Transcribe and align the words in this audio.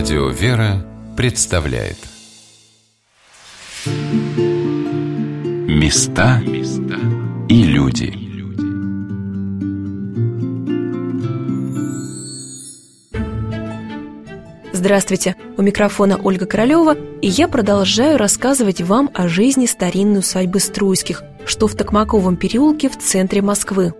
Радио 0.00 0.28
«Вера» 0.30 0.82
представляет 1.14 1.98
Места 5.68 6.40
и 7.50 7.62
люди 7.64 8.14
Здравствуйте! 14.72 15.36
У 15.58 15.62
микрофона 15.62 16.18
Ольга 16.24 16.46
Королева, 16.46 16.96
и 17.20 17.28
я 17.28 17.46
продолжаю 17.46 18.16
рассказывать 18.16 18.80
вам 18.80 19.10
о 19.12 19.28
жизни 19.28 19.66
старинной 19.66 20.20
усадьбы 20.20 20.60
Струйских, 20.60 21.22
что 21.44 21.66
в 21.66 21.74
Токмаковом 21.74 22.38
переулке 22.38 22.88
в 22.88 22.96
центре 22.96 23.42
Москвы. 23.42 23.92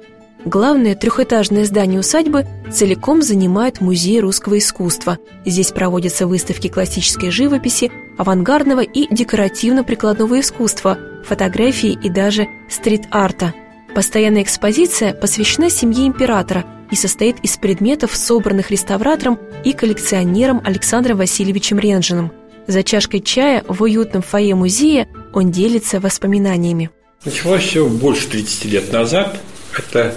Главное 0.47 0.95
трехэтажное 0.95 1.67
здание 1.67 2.01
усадьбы 2.01 2.47
целиком 2.73 3.23
занимает 3.23 3.81
Музей 3.81 4.21
русского 4.21 4.59
искусства. 4.59 5.19
Здесь 5.45 5.73
проводятся 5.73 6.27
выставки 6.27 6.69
классической 6.69 7.31
живописи, 7.31 7.91
авангардного 8.19 8.81
и 8.81 9.13
декоративно-прикладного 9.13 10.41
искусства, 10.41 10.99
фотографии 11.25 11.99
и 12.03 12.09
даже 12.09 12.49
стрит-арта. 12.69 13.55
Постоянная 13.95 14.43
экспозиция 14.43 15.15
посвящена 15.15 15.69
семье 15.69 16.07
императора 16.07 16.65
и 16.91 16.97
состоит 16.97 17.37
из 17.43 17.57
предметов, 17.57 18.15
собранных 18.15 18.71
реставратором 18.71 19.39
и 19.65 19.73
коллекционером 19.73 20.61
Александром 20.65 21.19
Васильевичем 21.19 21.79
Ренжиным. 21.79 22.33
За 22.67 22.83
чашкой 22.83 23.21
чая 23.21 23.65
в 23.67 23.83
уютном 23.83 24.23
фойе 24.23 24.55
музея 24.55 25.09
он 25.33 25.51
делится 25.51 25.99
воспоминаниями. 25.99 26.91
Началось 27.25 27.63
все 27.63 27.87
больше 27.87 28.29
30 28.29 28.65
лет 28.67 28.93
назад. 28.93 29.41
Это 29.81 30.15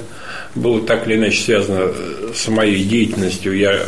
было 0.56 0.82
так 0.82 1.08
или 1.08 1.16
иначе 1.16 1.42
связано 1.42 1.92
с 2.34 2.48
моей 2.48 2.84
деятельностью. 2.84 3.58
Я 3.58 3.80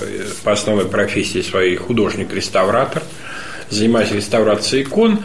по 0.43 0.53
основной 0.53 0.85
профессии 0.85 1.41
своей 1.41 1.75
художник-реставратор, 1.75 3.03
занимаюсь 3.69 4.11
реставрацией 4.11 4.83
икон. 4.83 5.21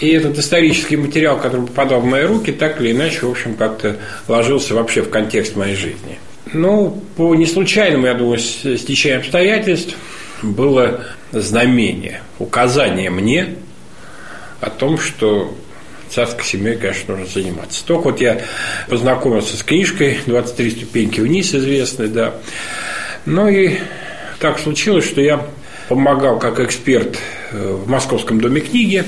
И 0.00 0.10
этот 0.10 0.38
исторический 0.38 0.96
материал, 0.96 1.40
который 1.40 1.66
попадал 1.66 2.00
в 2.00 2.04
мои 2.04 2.22
руки, 2.22 2.52
так 2.52 2.80
или 2.80 2.92
иначе, 2.92 3.26
в 3.26 3.30
общем, 3.30 3.54
как-то 3.54 3.96
ложился 4.28 4.74
вообще 4.74 5.02
в 5.02 5.10
контекст 5.10 5.56
моей 5.56 5.74
жизни. 5.74 6.18
Ну, 6.52 7.02
по 7.16 7.34
неслучайному, 7.34 8.06
я 8.06 8.14
думаю, 8.14 8.38
стечению 8.38 9.20
обстоятельств 9.20 9.96
было 10.42 11.04
знамение, 11.32 12.22
указание 12.38 13.10
мне 13.10 13.56
о 14.60 14.70
том, 14.70 14.98
что 14.98 15.54
царской 16.10 16.44
семьей, 16.44 16.76
конечно, 16.76 17.16
нужно 17.16 17.32
заниматься. 17.32 17.84
Только 17.84 18.04
вот 18.04 18.20
я 18.20 18.40
познакомился 18.88 19.56
с 19.56 19.62
книжкой 19.62 20.18
«23 20.26 20.70
ступеньки 20.70 21.20
вниз», 21.20 21.54
известной, 21.54 22.08
да. 22.08 22.34
Ну 23.26 23.48
и 23.48 23.78
так 24.40 24.58
случилось, 24.58 25.04
что 25.04 25.20
я 25.20 25.46
помогал 25.88 26.38
как 26.38 26.60
эксперт 26.60 27.18
э, 27.50 27.72
в 27.72 27.88
Московском 27.88 28.40
доме 28.40 28.60
книги, 28.60 29.04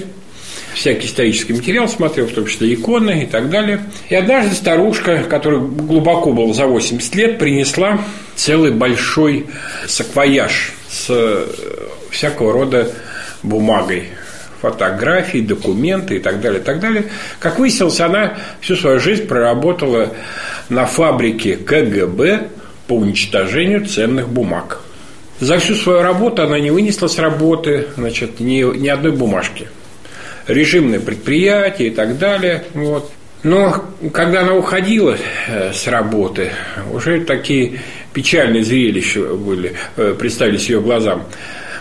всякий 0.74 1.06
исторический 1.06 1.52
материал 1.52 1.88
смотрел, 1.88 2.26
в 2.26 2.32
том 2.32 2.46
числе 2.46 2.74
иконы 2.74 3.24
и 3.24 3.26
так 3.26 3.50
далее. 3.50 3.82
И 4.08 4.14
однажды 4.14 4.54
старушка, 4.54 5.24
которая 5.24 5.60
глубоко 5.60 6.32
была 6.32 6.52
за 6.54 6.66
80 6.66 7.14
лет, 7.14 7.38
принесла 7.38 8.00
целый 8.34 8.72
большой 8.72 9.46
саквояж 9.86 10.72
с 10.88 11.06
э, 11.10 11.46
всякого 12.10 12.52
рода 12.52 12.90
бумагой 13.42 14.08
фотографии, 14.61 15.39
документы 15.39 16.16
и 16.16 16.19
так 16.19 16.41
далее, 16.41 16.61
и 16.61 16.64
так 16.64 16.80
далее. 16.80 17.05
Как 17.39 17.58
выяснилось, 17.58 18.00
она 18.00 18.39
всю 18.61 18.77
свою 18.77 19.00
жизнь 19.00 19.27
проработала 19.27 20.14
на 20.69 20.86
фабрике 20.86 21.56
КГБ 21.56 22.48
по 22.86 22.94
уничтожению 22.94 23.86
ценных 23.86 24.28
бумаг. 24.28 24.81
За 25.41 25.58
всю 25.58 25.75
свою 25.75 26.03
работу 26.03 26.42
она 26.42 26.58
не 26.61 26.70
вынесла 26.70 27.06
с 27.06 27.19
работы 27.19 27.86
значит, 27.97 28.41
ни, 28.41 28.62
ни 28.78 28.88
одной 28.88 29.12
бумажки. 29.12 29.69
Режимное 30.47 31.00
предприятие 31.00 31.88
и 31.88 31.91
так 31.91 32.19
далее. 32.19 32.65
Вот. 32.75 33.10
Но 33.43 33.84
когда 34.12 34.43
она 34.43 34.54
уходила 34.54 35.16
э, 35.49 35.72
с 35.72 35.87
работы, 35.87 36.50
уже 36.93 37.22
такие 37.22 37.81
печальные 38.12 38.65
зрелища 38.65 39.20
были, 39.34 39.72
э, 39.97 40.15
представились 40.19 40.69
ее 40.69 40.82
глазам 40.82 41.25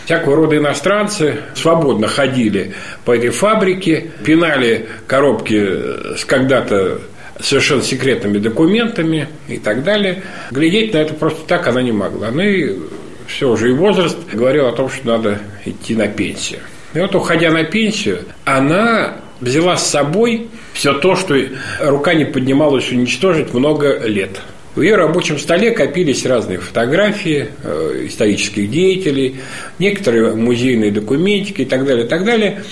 всякого 0.09 0.37
рода 0.37 0.57
иностранцы 0.57 1.35
свободно 1.53 2.07
ходили 2.07 2.73
по 3.05 3.15
этой 3.15 3.29
фабрике, 3.29 4.09
пинали 4.25 4.87
коробки 5.05 6.17
с 6.17 6.25
когда-то 6.25 6.99
совершенно 7.39 7.83
секретными 7.83 8.39
документами 8.39 9.27
и 9.47 9.59
так 9.59 9.83
далее. 9.83 10.23
Глядеть 10.49 10.95
на 10.95 10.97
это 10.97 11.13
просто 11.13 11.45
так 11.45 11.67
она 11.67 11.83
не 11.83 11.91
могла. 11.91 12.31
Ну 12.31 12.41
и 12.41 12.79
все 13.27 13.51
уже 13.51 13.69
и 13.69 13.73
возраст 13.73 14.17
говорил 14.33 14.65
о 14.65 14.71
том, 14.71 14.89
что 14.89 15.05
надо 15.05 15.41
идти 15.63 15.93
на 15.93 16.07
пенсию. 16.07 16.61
И 16.95 16.99
вот, 16.99 17.13
уходя 17.13 17.51
на 17.51 17.63
пенсию, 17.63 18.21
она 18.45 19.17
взяла 19.41 19.77
с 19.77 19.87
собой 19.87 20.47
все 20.73 20.93
то, 20.93 21.15
что 21.15 21.35
рука 21.81 22.15
не 22.15 22.25
поднималась 22.25 22.91
уничтожить 22.91 23.53
много 23.53 23.99
лет– 24.07 24.41
в 24.75 24.81
ее 24.81 24.95
рабочем 24.95 25.39
столе 25.39 25.71
копились 25.71 26.25
разные 26.25 26.59
фотографии 26.59 27.49
э, 27.63 28.05
исторических 28.07 28.69
деятелей, 28.69 29.37
некоторые 29.79 30.35
музейные 30.35 30.91
документики 30.91 31.61
и 31.61 31.65
так 31.65 31.85
далее, 31.85 32.05
и 32.05 32.07
так 32.07 32.23
далее, 32.23 32.63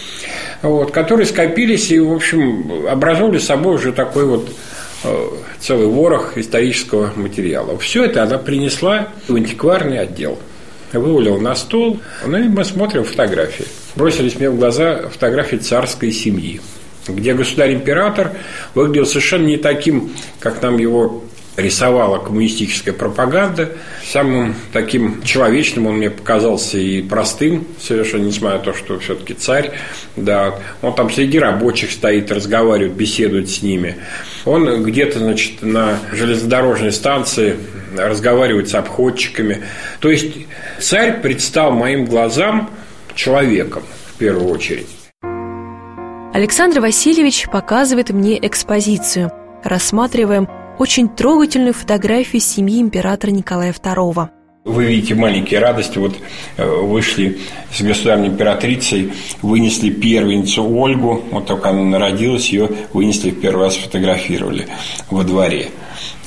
вот, 0.61 0.91
которые 0.91 1.25
скопились 1.25 1.91
и, 1.91 1.99
в 1.99 2.13
общем, 2.13 2.87
образовали 2.87 3.39
собой 3.39 3.75
уже 3.75 3.93
такой 3.93 4.25
вот 4.25 4.49
э, 5.03 5.27
целый 5.59 5.87
ворох 5.87 6.37
исторического 6.37 7.11
материала. 7.15 7.77
Все 7.79 8.05
это 8.05 8.23
она 8.23 8.37
принесла 8.37 9.09
в 9.27 9.35
антикварный 9.35 9.99
отдел, 9.99 10.37
вывалила 10.93 11.39
на 11.39 11.55
стол, 11.55 11.99
ну 12.25 12.37
и 12.37 12.43
мы 12.43 12.63
смотрим 12.63 13.05
фотографии. 13.05 13.65
Бросились 13.95 14.35
мне 14.35 14.51
в 14.51 14.57
глаза 14.57 15.09
фотографии 15.09 15.57
царской 15.57 16.11
семьи, 16.11 16.61
где 17.07 17.33
государь-император 17.33 18.33
выглядел 18.75 19.07
совершенно 19.07 19.47
не 19.47 19.57
таким, 19.57 20.11
как 20.39 20.61
нам 20.61 20.77
его 20.77 21.23
рисовала 21.57 22.19
коммунистическая 22.19 22.93
пропаганда. 22.93 23.71
Самым 24.05 24.55
таким 24.71 25.23
человечным 25.23 25.87
он 25.87 25.97
мне 25.97 26.09
показался 26.09 26.77
и 26.77 27.01
простым, 27.01 27.67
совершенно 27.81 28.25
несмотря 28.25 28.59
на 28.59 28.63
то, 28.63 28.73
что 28.73 28.99
все-таки 28.99 29.33
царь. 29.33 29.71
Да, 30.15 30.59
он 30.81 30.95
там 30.95 31.11
среди 31.11 31.39
рабочих 31.39 31.91
стоит, 31.91 32.31
разговаривает, 32.31 32.93
беседует 32.93 33.49
с 33.49 33.63
ними. 33.63 33.97
Он 34.45 34.83
где-то, 34.83 35.19
значит, 35.19 35.63
на 35.63 35.99
железнодорожной 36.13 36.91
станции 36.91 37.57
разговаривает 37.97 38.69
с 38.69 38.75
обходчиками. 38.75 39.63
То 39.99 40.11
есть 40.11 40.35
царь 40.79 41.19
предстал 41.21 41.71
моим 41.71 42.05
глазам 42.05 42.69
человеком 43.15 43.81
в 44.13 44.19
первую 44.19 44.47
очередь. 44.49 44.87
Александр 46.33 46.81
Васильевич 46.81 47.47
показывает 47.51 48.11
мне 48.11 48.37
экспозицию. 48.45 49.31
Рассматриваем 49.63 50.47
очень 50.79 51.09
трогательную 51.09 51.73
фотографию 51.73 52.41
семьи 52.41 52.81
императора 52.81 53.31
Николая 53.31 53.73
II. 53.73 54.29
Вы 54.65 54.85
видите 54.85 55.15
маленькие 55.15 55.61
радости. 55.61 55.97
Вот 55.97 56.15
э, 56.57 56.67
вышли 56.67 57.39
с 57.71 57.81
государственной 57.81 58.27
императрицей, 58.27 59.13
вынесли 59.41 59.89
первенцу 59.89 60.67
Ольгу, 60.67 61.23
вот 61.31 61.45
только 61.45 61.69
она 61.69 61.83
народилась, 61.83 62.49
ее 62.49 62.69
вынесли 62.91 63.29
в 63.29 63.39
первый 63.39 63.65
раз, 63.65 63.75
сфотографировали 63.75 64.67
во 65.09 65.23
дворе. 65.23 65.69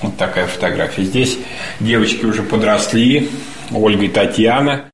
Вот 0.01 0.17
такая 0.17 0.47
фотография. 0.47 1.05
Здесь 1.05 1.39
девочки 1.81 2.25
уже 2.25 2.43
подросли, 2.43 3.29
Ольга 3.73 4.05
и 4.05 4.09
Татьяна. 4.09 4.87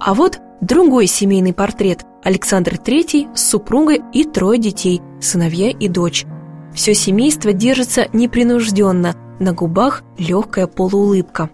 А 0.00 0.14
вот 0.14 0.40
другой 0.60 1.06
семейный 1.06 1.54
портрет. 1.54 2.04
Александр 2.24 2.72
III 2.72 3.36
с 3.36 3.50
супругой 3.50 4.00
и 4.12 4.24
трое 4.24 4.58
детей, 4.58 5.00
сыновья 5.20 5.70
и 5.70 5.88
дочь. 5.88 6.26
Все 6.74 6.94
семейство 6.94 7.52
держится 7.52 8.08
непринужденно, 8.12 9.14
на 9.38 9.52
губах 9.52 10.02
легкая 10.18 10.66
полуулыбка. 10.66 11.50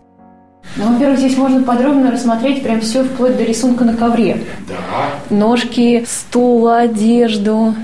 Ну, 0.76 0.92
во-первых, 0.92 1.18
здесь 1.18 1.36
можно 1.36 1.62
подробно 1.62 2.10
рассмотреть 2.10 2.62
прям 2.62 2.80
все 2.80 3.04
вплоть 3.04 3.36
до 3.36 3.44
рисунка 3.44 3.84
на 3.84 3.96
ковре. 3.96 4.44
Да. 4.68 5.34
Ножки, 5.34 6.04
стул, 6.06 6.68
одежду, 6.68 7.74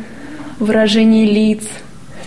выражение 0.58 1.26
лиц. 1.26 1.64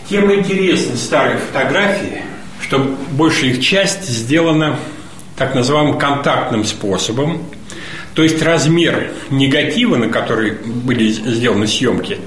Тем 0.09 0.31
интересны 0.33 0.95
старые 0.95 1.37
фотографии, 1.37 2.21
что 2.61 2.95
большая 3.11 3.51
их 3.51 3.61
часть 3.61 4.07
сделана 4.07 4.77
так 5.37 5.55
называемым 5.55 5.97
контактным 5.97 6.65
способом. 6.65 7.43
То 8.15 8.23
есть 8.23 8.41
размер 8.41 9.11
негатива, 9.29 9.95
на 9.95 10.09
который 10.09 10.51
были 10.51 11.07
сделаны 11.09 11.67
съемки, 11.67 12.17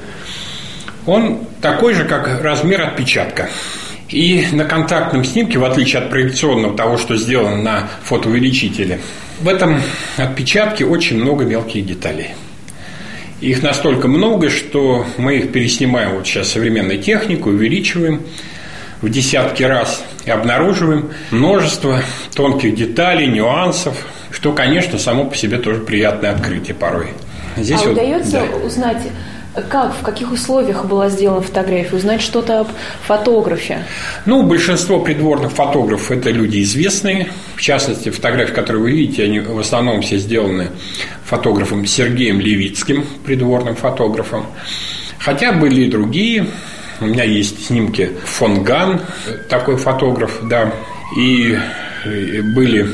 он 1.07 1.41
такой 1.63 1.95
же, 1.95 2.05
как 2.05 2.43
размер 2.43 2.83
отпечатка. 2.83 3.49
И 4.11 4.47
на 4.53 4.65
контактном 4.67 5.25
снимке, 5.25 5.59
в 5.59 5.65
отличие 5.65 6.03
от 6.03 6.11
проекционного 6.11 6.77
того, 6.77 6.99
что 6.99 7.17
сделано 7.17 7.57
на 7.57 7.89
фотоувеличителе, 8.03 9.01
в 9.41 9.49
этом 9.49 9.81
отпечатке 10.19 10.85
очень 10.85 11.17
много 11.17 11.47
мелких 11.47 11.87
деталей. 11.87 12.33
Их 13.41 13.63
настолько 13.63 14.09
много, 14.09 14.51
что 14.51 15.07
мы 15.17 15.39
их 15.39 15.53
переснимаем 15.53 16.17
вот 16.17 16.27
сейчас 16.27 16.51
современной 16.51 16.99
техникой, 16.99 17.55
увеличиваем 17.55 18.21
в 19.01 19.09
десятки 19.09 19.63
раз 19.63 20.05
и 20.27 20.31
обнаруживаем 20.31 21.11
множество 21.31 22.01
тонких 22.35 22.77
деталей, 22.77 23.27
нюансов, 23.27 23.97
что, 24.31 24.53
конечно, 24.53 24.99
само 24.99 25.25
по 25.25 25.35
себе 25.35 25.59
тоже 25.59 25.81
приятное 25.81 26.33
открытие 26.33 26.75
порой. 26.75 27.09
Здесь 27.57 27.81
а 27.83 27.89
вот, 27.89 27.93
удается 27.93 28.43
да. 28.49 28.57
узнать, 28.59 29.03
как, 29.69 29.95
в 29.95 30.03
каких 30.03 30.33
условиях 30.33 30.87
была 30.87 31.09
сделана 31.11 31.43
фотография? 31.43 31.97
Узнать 31.97 32.23
что-то 32.23 32.61
об 32.61 32.69
фотографе? 33.07 33.85
Ну, 34.25 34.43
большинство 34.45 35.01
придворных 35.01 35.53
фотографов– 35.53 36.11
это 36.11 36.31
люди 36.31 36.63
известные. 36.63 37.29
В 37.57 37.61
частности, 37.61 38.09
фотографии, 38.09 38.53
которые 38.53 38.83
вы 38.83 38.93
видите, 38.93 39.25
они 39.25 39.41
в 39.41 39.59
основном 39.59 40.01
все 40.01 40.17
сделаны 40.17 40.69
фотографом 41.25 41.85
Сергеем 41.85 42.41
Левицким, 42.41 43.05
придворным 43.25 43.77
фотографом. 43.77 44.47
Хотя 45.19 45.53
были 45.53 45.83
и 45.83 45.91
другие. 45.91 46.47
У 47.01 47.07
меня 47.07 47.25
есть 47.25 47.67
снимки 47.67 48.13
фон 48.25 48.63
Ган, 48.63 49.03
такой 49.51 49.77
фотограф, 49.77 50.41
да. 50.49 50.73
И 51.19 51.59
были 52.05 52.85
э, 52.85 52.87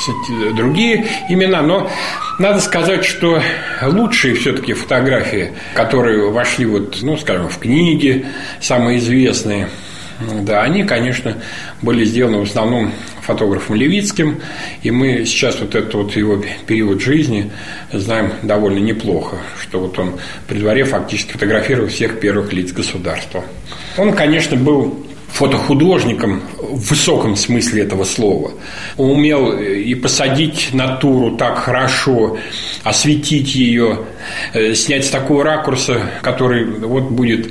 сказать, 0.00 0.54
другие 0.56 1.06
имена, 1.28 1.62
но 1.62 1.90
надо 2.38 2.60
сказать, 2.60 3.04
что 3.04 3.40
лучшие 3.82 4.34
все-таки 4.34 4.72
фотографии, 4.72 5.52
которые 5.74 6.30
вошли, 6.30 6.66
вот, 6.66 6.98
ну, 7.02 7.16
скажем, 7.16 7.48
в 7.48 7.58
книги, 7.58 8.26
самые 8.60 8.98
известные, 8.98 9.68
да, 10.42 10.62
они, 10.62 10.84
конечно, 10.84 11.36
были 11.80 12.04
сделаны 12.04 12.38
в 12.38 12.42
основном 12.42 12.92
фотографом 13.22 13.76
Левицким, 13.76 14.40
и 14.82 14.90
мы 14.90 15.24
сейчас 15.24 15.60
вот 15.60 15.74
этот 15.74 15.94
вот 15.94 16.16
его 16.16 16.42
период 16.66 17.00
жизни 17.00 17.50
знаем 17.92 18.32
довольно 18.42 18.78
неплохо, 18.78 19.38
что 19.60 19.80
вот 19.80 19.98
он 19.98 20.14
при 20.48 20.58
дворе 20.58 20.84
фактически 20.84 21.32
фотографировал 21.32 21.88
всех 21.88 22.20
первых 22.20 22.52
лиц 22.52 22.72
государства. 22.72 23.44
Он, 23.96 24.12
конечно, 24.12 24.56
был 24.56 25.06
фотохудожником 25.32 26.42
в 26.58 26.90
высоком 26.90 27.36
смысле 27.36 27.82
этого 27.82 28.04
слова. 28.04 28.52
Он 28.98 29.12
умел 29.12 29.52
и 29.52 29.94
посадить 29.94 30.70
натуру 30.72 31.36
так 31.36 31.58
хорошо, 31.58 32.36
осветить 32.84 33.54
ее, 33.54 34.00
э, 34.52 34.74
снять 34.74 35.06
с 35.06 35.10
такого 35.10 35.42
ракурса, 35.42 36.02
который 36.20 36.64
вот 36.64 37.04
будет 37.10 37.48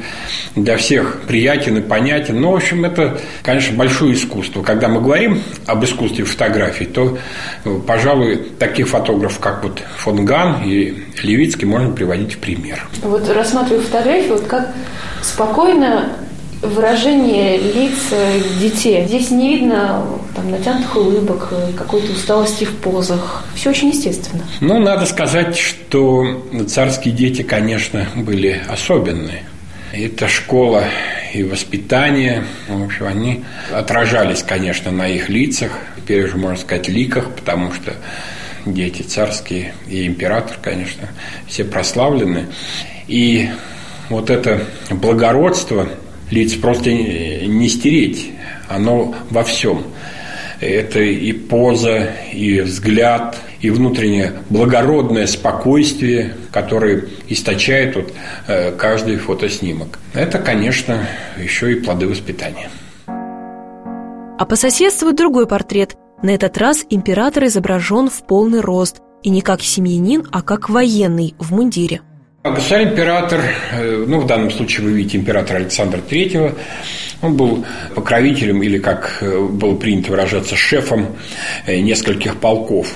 для 0.55 0.77
всех 0.77 1.21
приятен 1.27 1.77
и 1.77 1.81
понятен. 1.81 2.35
Но, 2.35 2.49
ну, 2.49 2.51
в 2.51 2.55
общем, 2.57 2.85
это, 2.85 3.19
конечно, 3.41 3.75
большое 3.75 4.13
искусство. 4.13 4.61
Когда 4.61 4.87
мы 4.87 5.01
говорим 5.01 5.41
об 5.65 5.83
искусстве 5.83 6.23
фотографии, 6.23 6.85
то, 6.85 7.17
э, 7.65 7.79
пожалуй, 7.87 8.37
таких 8.59 8.89
фотографов, 8.89 9.39
как 9.39 9.63
вот 9.63 9.81
фон 9.97 10.23
Ган 10.23 10.61
и 10.63 11.03
Левицкий, 11.23 11.65
можно 11.65 11.91
приводить 11.91 12.33
в 12.33 12.37
пример. 12.37 12.87
Вот 13.01 13.27
рассматривая 13.29 13.81
фотографии, 13.81 14.29
вот 14.29 14.41
как 14.41 14.71
спокойно 15.23 16.11
выражение 16.61 17.57
лиц 17.57 18.13
детей. 18.59 19.05
Здесь 19.05 19.31
не 19.31 19.55
видно 19.55 20.05
там, 20.35 20.51
натянутых 20.51 20.95
улыбок, 20.95 21.53
какой-то 21.75 22.11
усталости 22.11 22.65
в 22.65 22.75
позах. 22.77 23.43
Все 23.55 23.71
очень 23.71 23.89
естественно. 23.89 24.43
Ну, 24.59 24.79
надо 24.79 25.05
сказать, 25.05 25.57
что 25.57 26.45
царские 26.67 27.13
дети, 27.13 27.41
конечно, 27.41 28.07
были 28.15 28.61
особенные. 28.67 29.43
Это 29.91 30.27
школа 30.27 30.85
и 31.33 31.43
воспитание, 31.43 32.45
в 32.69 32.83
общем, 32.83 33.07
они 33.07 33.43
отражались, 33.73 34.43
конечно, 34.43 34.91
на 34.91 35.07
их 35.07 35.27
лицах, 35.27 35.71
теперь 35.97 36.25
уже, 36.25 36.37
можно 36.37 36.57
сказать, 36.57 36.87
ликах, 36.87 37.31
потому 37.31 37.73
что 37.73 37.93
дети 38.65 39.01
царские 39.01 39.73
и 39.87 40.07
император, 40.07 40.57
конечно, 40.61 41.09
все 41.47 41.65
прославлены. 41.65 42.47
И 43.07 43.49
вот 44.09 44.29
это 44.29 44.65
благородство– 44.91 45.89
лиц 46.31 46.55
просто 46.55 46.91
не 46.91 47.69
стереть. 47.69 48.31
Оно 48.67 49.13
во 49.29 49.43
всем. 49.43 49.83
Это 50.59 50.99
и 50.99 51.33
поза, 51.33 52.11
и 52.31 52.61
взгляд, 52.61 53.37
и 53.61 53.69
внутреннее 53.71 54.33
благородное 54.49 55.25
спокойствие, 55.27 56.35
которое 56.51 57.05
источает 57.27 57.95
вот 57.95 58.13
э, 58.47 58.71
каждый 58.71 59.17
фотоснимок. 59.17 59.99
Это, 60.13 60.37
конечно, 60.37 61.07
еще 61.41 61.71
и 61.71 61.75
плоды 61.75 62.07
воспитания. 62.07 62.69
А 63.07 64.45
по 64.45 64.55
соседству 64.55 65.13
другой 65.13 65.47
портрет. 65.47 65.95
На 66.21 66.29
этот 66.29 66.57
раз 66.59 66.85
император 66.91 67.45
изображен 67.45 68.09
в 68.09 68.25
полный 68.27 68.61
рост. 68.61 69.01
И 69.23 69.29
не 69.29 69.41
как 69.41 69.61
семьянин, 69.61 70.27
а 70.31 70.41
как 70.43 70.69
военный 70.69 71.35
в 71.39 71.51
мундире– 71.51 72.01
Государь-император, 72.43 73.39
э, 73.71 74.05
ну, 74.07 74.19
в 74.19 74.25
данном 74.25 74.49
случае 74.49 74.87
вы 74.87 74.93
видите 74.93 75.19
император 75.19 75.57
Александр 75.57 75.99
III, 75.99 76.57
он 77.21 77.37
был 77.37 77.63
покровителем, 77.93 78.63
или, 78.63 78.79
как 78.79 79.19
э, 79.21 79.39
было 79.47 79.75
принято 79.75 80.09
выражаться, 80.09 80.55
шефом 80.55 81.15
э, 81.67 81.79
нескольких 81.81 82.37
полков. 82.37 82.95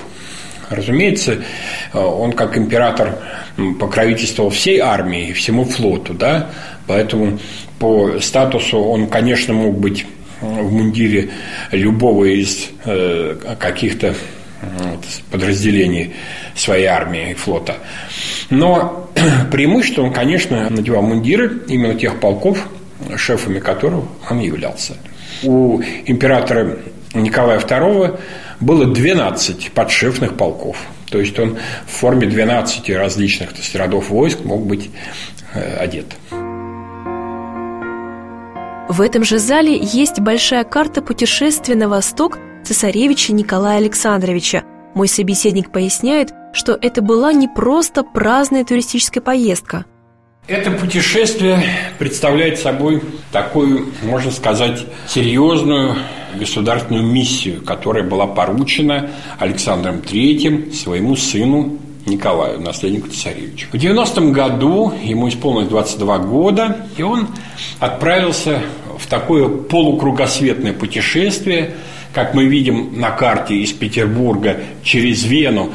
Разумеется, 0.68 1.44
он 1.92 2.32
как 2.32 2.58
император 2.58 3.20
покровительствовал 3.78 4.50
всей 4.50 4.80
армии, 4.80 5.32
всему 5.32 5.64
флоту, 5.64 6.12
да, 6.12 6.50
поэтому 6.88 7.38
по 7.78 8.18
статусу 8.18 8.80
он, 8.80 9.06
конечно, 9.06 9.54
мог 9.54 9.78
быть 9.78 10.06
в 10.40 10.72
мундире 10.72 11.30
любого 11.70 12.24
из 12.24 12.68
каких-то 13.60 14.16
подразделений 15.30 16.14
своей 16.54 16.86
армии 16.86 17.32
и 17.32 17.34
флота. 17.34 17.76
Но 18.50 19.10
преимущество 19.52 20.02
он, 20.02 20.12
конечно, 20.12 20.68
надевал 20.70 21.02
мундиры 21.02 21.62
именно 21.68 21.94
тех 21.94 22.20
полков, 22.20 22.66
шефами 23.16 23.58
которых 23.58 24.04
он 24.30 24.40
являлся. 24.40 24.94
У 25.42 25.80
императора 26.06 26.78
Николая 27.14 27.60
II 27.60 28.18
было 28.60 28.86
12 28.86 29.72
подшефных 29.72 30.36
полков. 30.36 30.78
То 31.10 31.20
есть 31.20 31.38
он 31.38 31.58
в 31.86 31.90
форме 31.90 32.26
12 32.26 32.90
различных 32.90 33.50
то 33.50 33.58
есть, 33.58 33.74
родов 33.76 34.10
войск 34.10 34.44
мог 34.44 34.66
быть 34.66 34.90
э, 35.54 35.76
одет. 35.76 36.06
В 38.88 39.00
этом 39.00 39.24
же 39.24 39.38
зале 39.38 39.78
есть 39.80 40.20
большая 40.20 40.64
карта 40.64 41.02
путешествия 41.02 41.74
на 41.74 41.88
восток 41.88 42.38
цесаревича 42.66 43.32
Николая 43.32 43.78
Александровича. 43.78 44.64
Мой 44.94 45.08
собеседник 45.08 45.70
поясняет, 45.70 46.32
что 46.52 46.76
это 46.80 47.00
была 47.00 47.32
не 47.32 47.48
просто 47.48 48.02
праздная 48.02 48.64
туристическая 48.64 49.22
поездка. 49.22 49.84
Это 50.48 50.70
путешествие 50.70 51.62
представляет 51.98 52.58
собой 52.58 53.02
такую, 53.32 53.92
можно 54.02 54.30
сказать, 54.30 54.84
серьезную 55.08 55.96
государственную 56.38 57.04
миссию, 57.04 57.62
которая 57.62 58.04
была 58.04 58.26
поручена 58.26 59.10
Александром 59.38 59.96
III 59.98 60.72
своему 60.72 61.16
сыну 61.16 61.78
Николаю, 62.06 62.60
наследнику 62.60 63.08
цесаревича. 63.08 63.66
В 63.72 63.74
90-м 63.74 64.32
году 64.32 64.92
ему 65.02 65.28
исполнилось 65.28 65.68
22 65.68 66.18
года, 66.18 66.86
и 66.96 67.02
он 67.02 67.28
отправился 67.80 68.62
в 68.98 69.06
такое 69.06 69.48
полукругосветное 69.48 70.72
путешествие– 70.72 71.74
как 72.16 72.32
мы 72.32 72.46
видим 72.46 72.98
на 72.98 73.10
карте 73.10 73.56
из 73.56 73.72
Петербурга 73.72 74.56
через 74.82 75.24
Вену, 75.24 75.74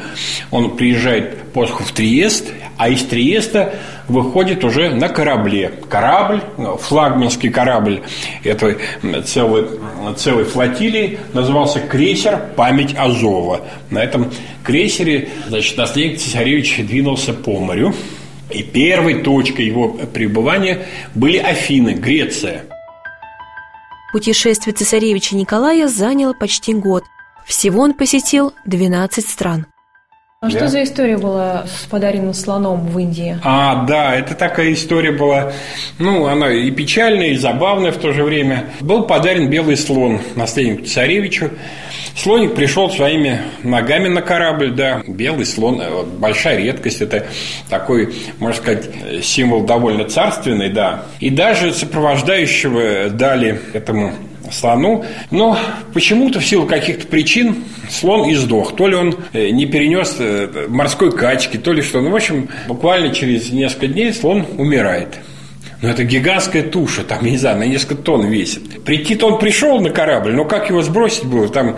он 0.50 0.76
приезжает 0.76 1.38
посху 1.52 1.84
в 1.84 1.92
Триест, 1.92 2.52
а 2.76 2.88
из 2.88 3.04
Триеста 3.04 3.76
выходит 4.08 4.64
уже 4.64 4.90
на 4.90 5.08
корабле. 5.08 5.70
Корабль, 5.88 6.40
флагманский 6.80 7.48
корабль 7.48 8.02
этой 8.42 8.78
целой, 9.24 9.68
целой 10.16 10.42
флотилии 10.42 11.20
назывался 11.32 11.78
крейсер 11.78 12.40
«Память 12.56 12.96
Азова». 12.98 13.60
На 13.90 14.02
этом 14.02 14.28
крейсере 14.64 15.28
значит, 15.46 15.76
наследник 15.76 16.18
цесаревич 16.18 16.78
двинулся 16.78 17.34
по 17.34 17.60
морю. 17.60 17.94
И 18.50 18.64
первой 18.64 19.22
точкой 19.22 19.66
его 19.66 19.90
пребывания 19.90 20.86
были 21.14 21.38
Афины, 21.38 21.90
Греция– 21.90 22.64
Путешествие 24.12 24.74
цесаревича 24.74 25.36
Николая 25.36 25.88
заняло 25.88 26.34
почти 26.34 26.74
год. 26.74 27.04
Всего 27.46 27.80
он 27.82 27.94
посетил 27.94 28.52
12 28.66 29.26
стран. 29.26 29.66
А 30.42 30.50
да? 30.50 30.58
что 30.58 30.66
за 30.66 30.82
история 30.82 31.18
была 31.18 31.66
с 31.66 31.86
подаренным 31.86 32.34
слоном 32.34 32.88
в 32.88 32.98
Индии? 32.98 33.38
А, 33.44 33.84
да, 33.84 34.16
это 34.16 34.34
такая 34.34 34.72
история 34.72 35.12
была, 35.12 35.52
ну, 36.00 36.26
она 36.26 36.52
и 36.52 36.68
печальная, 36.72 37.28
и 37.28 37.36
забавная 37.36 37.92
в 37.92 37.98
то 37.98 38.12
же 38.12 38.24
время. 38.24 38.64
Был 38.80 39.04
подарен 39.04 39.48
белый 39.48 39.76
слон 39.76 40.20
наследнику 40.34 40.84
царевичу. 40.84 41.50
Слоник 42.16 42.56
пришел 42.56 42.90
своими 42.90 43.40
ногами 43.62 44.08
на 44.08 44.20
корабль, 44.20 44.72
да, 44.72 45.00
белый 45.06 45.46
слон, 45.46 45.80
э, 45.80 46.02
большая 46.18 46.58
редкость, 46.58 47.02
это 47.02 47.24
такой, 47.70 48.12
можно 48.40 48.60
сказать, 48.60 48.90
символ 49.22 49.62
довольно 49.62 50.06
царственный, 50.06 50.70
да. 50.70 51.04
И 51.20 51.30
даже 51.30 51.72
сопровождающего 51.72 53.10
дали 53.10 53.60
этому 53.74 54.12
слону. 54.52 55.04
Но 55.30 55.58
почему-то 55.92 56.40
в 56.40 56.44
силу 56.44 56.66
каких-то 56.66 57.06
причин 57.06 57.64
слон 57.90 58.28
и 58.28 58.34
сдох. 58.34 58.76
То 58.76 58.88
ли 58.88 58.94
он 58.94 59.16
э, 59.32 59.50
не 59.50 59.66
перенес 59.66 60.16
э, 60.18 60.66
морской 60.68 61.12
качки, 61.12 61.56
то 61.56 61.72
ли 61.72 61.82
что. 61.82 62.00
Ну, 62.00 62.10
в 62.10 62.16
общем, 62.16 62.48
буквально 62.68 63.14
через 63.14 63.50
несколько 63.50 63.88
дней 63.88 64.12
слон 64.12 64.46
умирает. 64.58 65.18
Но 65.82 65.88
это 65.88 66.04
гигантская 66.04 66.62
туша, 66.62 67.02
там, 67.02 67.24
я 67.24 67.32
не 67.32 67.36
знаю, 67.38 67.58
на 67.58 67.64
несколько 67.64 67.96
тонн 67.96 68.26
весит. 68.26 68.84
Прийти-то 68.84 69.26
он 69.26 69.40
пришел 69.40 69.80
на 69.80 69.90
корабль, 69.90 70.32
но 70.32 70.44
как 70.44 70.70
его 70.70 70.80
сбросить 70.80 71.24
было? 71.24 71.48
Там 71.48 71.76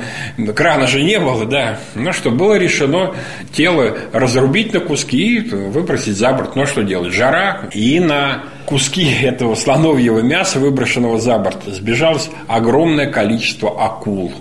крана 0.54 0.86
же 0.86 1.02
не 1.02 1.18
было, 1.18 1.46
да. 1.46 1.78
Ну 1.94 2.12
что, 2.12 2.30
было 2.30 2.58
решено 2.58 3.14
тело 3.50 3.96
разрубить 4.12 4.74
на 4.74 4.80
куски 4.80 5.38
и 5.38 5.40
выбросить 5.40 6.18
за 6.18 6.32
борт. 6.32 6.54
Ну 6.54 6.66
что 6.66 6.82
делать? 6.82 7.14
Жара. 7.14 7.70
И 7.72 7.98
на 7.98 8.44
куски 8.66 9.10
этого 9.22 9.54
слоновьего 9.54 10.20
мяса, 10.20 10.60
выброшенного 10.60 11.18
за 11.18 11.38
борт, 11.38 11.62
сбежалось 11.64 12.28
огромное 12.46 13.10
количество 13.10 13.82
акул. 13.82 14.34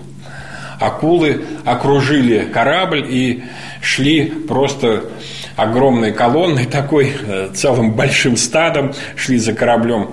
Акулы 0.78 1.42
окружили 1.64 2.40
корабль 2.52 3.06
и 3.08 3.44
шли 3.80 4.26
просто 4.26 5.04
огромной 5.56 6.12
колонной 6.12 6.66
такой, 6.66 7.12
э, 7.26 7.50
целым 7.54 7.92
большим 7.92 8.36
стадом 8.36 8.92
шли 9.16 9.38
за 9.38 9.52
кораблем. 9.52 10.10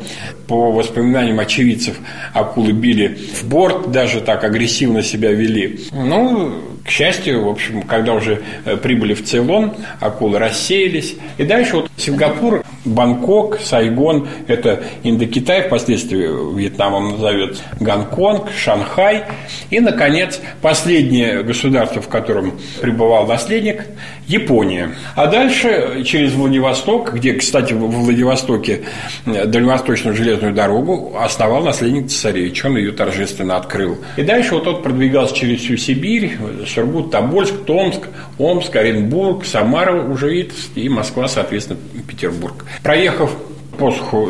По 0.47 0.71
воспоминаниям 0.71 1.39
очевидцев, 1.39 1.95
акулы 2.33 2.73
били 2.73 3.17
в 3.35 3.45
борт, 3.45 3.91
даже 3.91 4.19
так 4.19 4.43
агрессивно 4.43 5.01
себя 5.01 5.31
вели. 5.31 5.79
Ну, 5.91 6.55
к 6.85 6.89
счастью, 6.89 7.45
в 7.45 7.49
общем, 7.49 7.83
когда 7.83 8.13
уже 8.13 8.41
э, 8.65 8.75
прибыли 8.75 9.13
в 9.13 9.23
Цейлон, 9.23 9.73
акулы 9.99 10.39
рассеялись. 10.39 11.15
И 11.37 11.43
дальше 11.43 11.77
вот 11.77 11.91
Сингапур, 11.95 12.63
Бангкок, 12.85 13.59
Сайгон– 13.59 14.27
это 14.47 14.83
Индокитай, 15.03 15.63
впоследствии 15.63 16.57
Вьетнамом 16.57 17.11
назовет 17.11 17.61
Гонконг, 17.79 18.51
Шанхай. 18.51 19.23
И, 19.69 19.79
наконец, 19.79 20.39
последнее 20.61 21.43
государство, 21.43 22.01
в 22.01 22.07
котором 22.07 22.53
пребывал 22.81 23.27
наследник– 23.27 23.85
Япония. 24.31 24.91
А 25.15 25.27
дальше 25.27 26.03
через 26.05 26.33
Владивосток, 26.33 27.13
где, 27.13 27.33
кстати, 27.33 27.73
в 27.73 27.79
Владивостоке 27.79 28.83
э, 29.25 29.45
дальневосточную 29.45 30.15
железную 30.15 30.53
дорогу 30.53 31.17
основал 31.19 31.63
наследник 31.63 32.07
цесаревич. 32.07 32.63
Он 32.63 32.77
ее 32.77 32.91
торжественно 32.93 33.57
открыл. 33.57 33.97
И 34.15 34.23
дальше 34.23 34.55
вот 34.55 34.63
тот 34.63 34.83
продвигался 34.83 35.35
через 35.35 35.59
всю 35.59 35.75
Сибирь, 35.75 36.37
Сургут, 36.67 37.11
Тобольск, 37.11 37.65
Томск, 37.65 38.07
Омск, 38.37 38.75
Оренбург, 38.75 39.45
Самара 39.45 40.01
уже 40.01 40.47
и 40.75 40.89
Москва, 40.89 41.27
соответственно, 41.27 41.79
Петербург. 42.07 42.65
Проехав 42.83 43.31
посуху 43.77 44.29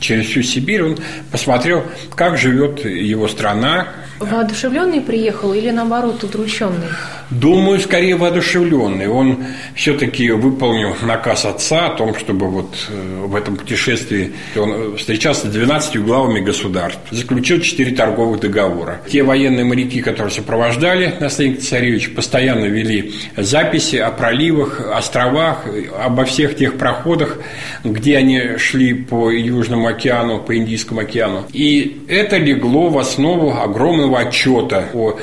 через 0.00 0.26
всю 0.26 0.42
Сибирь, 0.42 0.82
он 0.82 0.98
посмотрел, 1.30 1.84
как 2.14 2.36
живет 2.36 2.84
его 2.84 3.28
страна. 3.28 3.88
Воодушевленный 4.18 5.00
приехал 5.00 5.54
или 5.54 5.70
наоборот 5.70 6.22
удрученный? 6.24 6.88
Думаю, 7.30 7.78
скорее 7.78 8.16
воодушевленный. 8.16 9.06
Он 9.06 9.44
все-таки 9.76 10.30
выполнил 10.30 10.96
наказ 11.02 11.44
отца 11.44 11.86
о 11.86 11.90
том, 11.90 12.16
чтобы 12.16 12.48
вот 12.48 12.74
э, 12.88 13.24
в 13.24 13.36
этом 13.36 13.56
путешествии 13.56 14.32
он 14.56 14.96
встречался 14.96 15.46
с 15.46 15.50
12 15.52 16.02
главами 16.02 16.40
государств, 16.40 17.00
заключил 17.10 17.60
4 17.60 17.92
торговых 17.94 18.40
договора. 18.40 19.00
Те 19.08 19.22
военные 19.22 19.64
моряки, 19.64 20.02
которые 20.02 20.32
сопровождали 20.32 21.14
наследника 21.20 21.62
царевича, 21.62 22.10
постоянно 22.10 22.64
вели 22.64 23.14
записи 23.36 23.96
о 23.96 24.10
проливах, 24.10 24.80
островах, 24.92 25.66
обо 26.02 26.24
всех 26.24 26.56
тех 26.56 26.78
проходах, 26.78 27.38
где 27.84 28.16
они 28.16 28.56
шли 28.58 28.92
по 28.92 29.30
Южному 29.30 29.86
океану, 29.86 30.40
по 30.40 30.56
Индийскому 30.56 31.02
океану. 31.02 31.44
И 31.52 32.04
это 32.08 32.38
легло 32.38 32.88
в 32.88 32.98
основу 32.98 33.52
огромного 33.52 34.18
отчета 34.18 34.88
о 34.92 35.16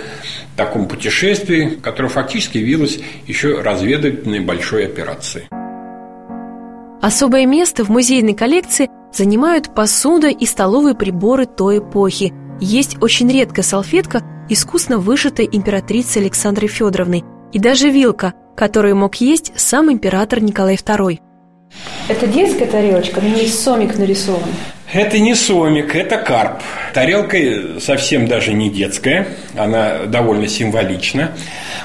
таком 0.57 0.87
путешествии, 0.87 1.79
которое 1.81 2.09
фактически 2.09 2.57
явилось 2.57 2.99
еще 3.27 3.61
разведывательной 3.61 4.41
большой 4.41 4.85
операцией. 4.85 5.45
Особое 7.01 7.45
место 7.45 7.85
в 7.85 7.89
музейной 7.89 8.33
коллекции 8.33 8.89
занимают 9.13 9.73
посуда 9.73 10.27
и 10.27 10.45
столовые 10.45 10.95
приборы 10.95 11.45
той 11.45 11.77
эпохи. 11.77 12.33
Есть 12.59 12.97
очень 13.01 13.31
редкая 13.31 13.63
салфетка, 13.63 14.23
искусно 14.49 14.97
вышитая 14.97 15.45
императрицей 15.45 16.23
Александрой 16.23 16.67
Федоровной, 16.67 17.23
и 17.53 17.59
даже 17.59 17.89
вилка, 17.89 18.33
которую 18.55 18.95
мог 18.95 19.15
есть 19.15 19.53
сам 19.55 19.91
император 19.91 20.41
Николай 20.41 20.75
II. 20.75 21.19
Это 22.09 22.27
детская 22.27 22.65
тарелочка, 22.65 23.21
на 23.21 23.27
ней 23.27 23.47
сомик 23.47 23.97
нарисован. 23.97 24.49
Это 24.91 25.19
не 25.19 25.35
сомик, 25.35 25.95
это 25.95 26.17
карп. 26.17 26.61
Тарелка 26.93 27.37
совсем 27.81 28.25
даже 28.25 28.53
не 28.53 28.69
детская, 28.69 29.27
она 29.57 30.05
довольно 30.05 30.47
символична. 30.47 31.31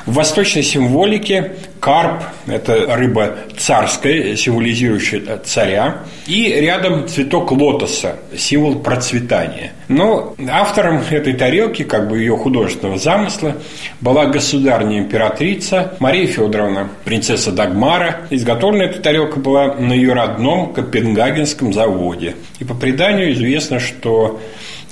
В 0.06 0.14
восточной 0.14 0.62
символике 0.62 1.52
карп– 1.80 2.22
это 2.46 2.94
рыба 2.96 3.38
царская, 3.58 4.36
символизирующая 4.36 5.38
царя, 5.38 6.02
и 6.28 6.44
рядом 6.44 7.08
цветок 7.08 7.50
лотоса, 7.50 8.16
символ 8.36 8.76
процветания. 8.76 9.72
Но 9.88 10.36
автором 10.48 11.02
этой 11.10 11.32
тарелки, 11.32 11.82
как 11.82 12.08
бы 12.08 12.18
ее 12.18 12.36
художественного 12.36 12.98
замысла, 12.98 13.56
была 14.00 14.26
государня 14.26 14.98
императрица 14.98 15.94
Мария 15.98 16.28
Федоровна, 16.28 16.88
принцесса 17.04 17.50
Дагмара. 17.50 18.20
Изготовлена 18.30 18.84
эта 18.84 19.00
тарелка 19.00 19.40
была 19.40 19.74
на 19.74 19.92
ее 19.92 20.12
родном 20.12 20.72
Копенгагенском 20.72 21.72
заводе. 21.72 22.36
И 22.62 22.64
по 22.64 22.74
преданию 22.74 23.32
известно, 23.32 23.80
что 23.80 24.40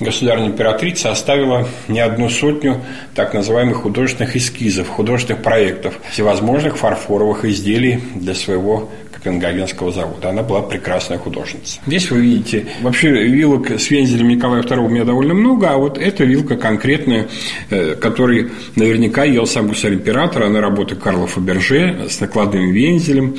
государственная 0.01 0.49
императрица 0.49 1.13
оставила 1.13 1.69
не 1.87 2.01
одну 2.01 2.29
сотню 2.29 2.83
так 3.15 3.33
называемых 3.33 3.83
художественных 3.83 4.35
эскизов, 4.35 4.89
художественных 4.89 5.45
проектов, 5.45 5.95
всевозможных 6.11 6.77
фарфоровых 6.77 7.45
изделий 7.45 8.03
для 8.17 8.35
своего 8.35 8.91
Копенгагенского 9.13 9.93
завода. 9.93 10.31
Она 10.31 10.43
была 10.43 10.63
прекрасная 10.63 11.19
художница. 11.19 11.79
Здесь 11.87 12.11
вы 12.11 12.23
видите, 12.23 12.67
вообще 12.81 13.11
вилок 13.11 13.71
с 13.71 13.89
вензелем 13.89 14.27
Николая 14.27 14.63
II 14.63 14.79
у 14.79 14.89
меня 14.89 15.05
довольно 15.05 15.35
много, 15.35 15.71
а 15.71 15.77
вот 15.77 15.97
эта 15.97 16.25
вилка 16.25 16.57
конкретная, 16.57 17.29
э, 17.71 17.95
которой 17.95 18.51
наверняка 18.75 19.23
ел 19.23 19.47
сам 19.47 19.69
гусарь 19.69 19.95
императора, 19.95 20.47
она 20.47 20.61
работы 20.61 20.97
Карла 20.97 21.29
Фаберже 21.29 22.09
с 22.11 22.19
накладным 22.19 22.73
вензелем. 22.73 23.37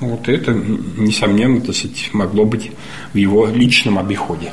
Вот 0.00 0.28
это, 0.28 0.52
несомненно, 0.52 1.60
так 1.60 1.74
сказать, 1.74 2.10
могло 2.12 2.44
быть 2.44 2.70
в 3.12 3.16
его 3.16 3.46
личном 3.46 3.98
обиходе. 3.98 4.52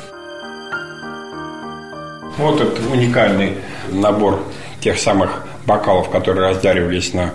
Вот 2.36 2.60
этот 2.60 2.80
уникальный 2.92 3.52
набор 3.92 4.42
тех 4.80 4.98
самых 4.98 5.46
бокалов, 5.64 6.10
которые 6.10 6.48
раздаривались 6.50 7.14
на 7.14 7.32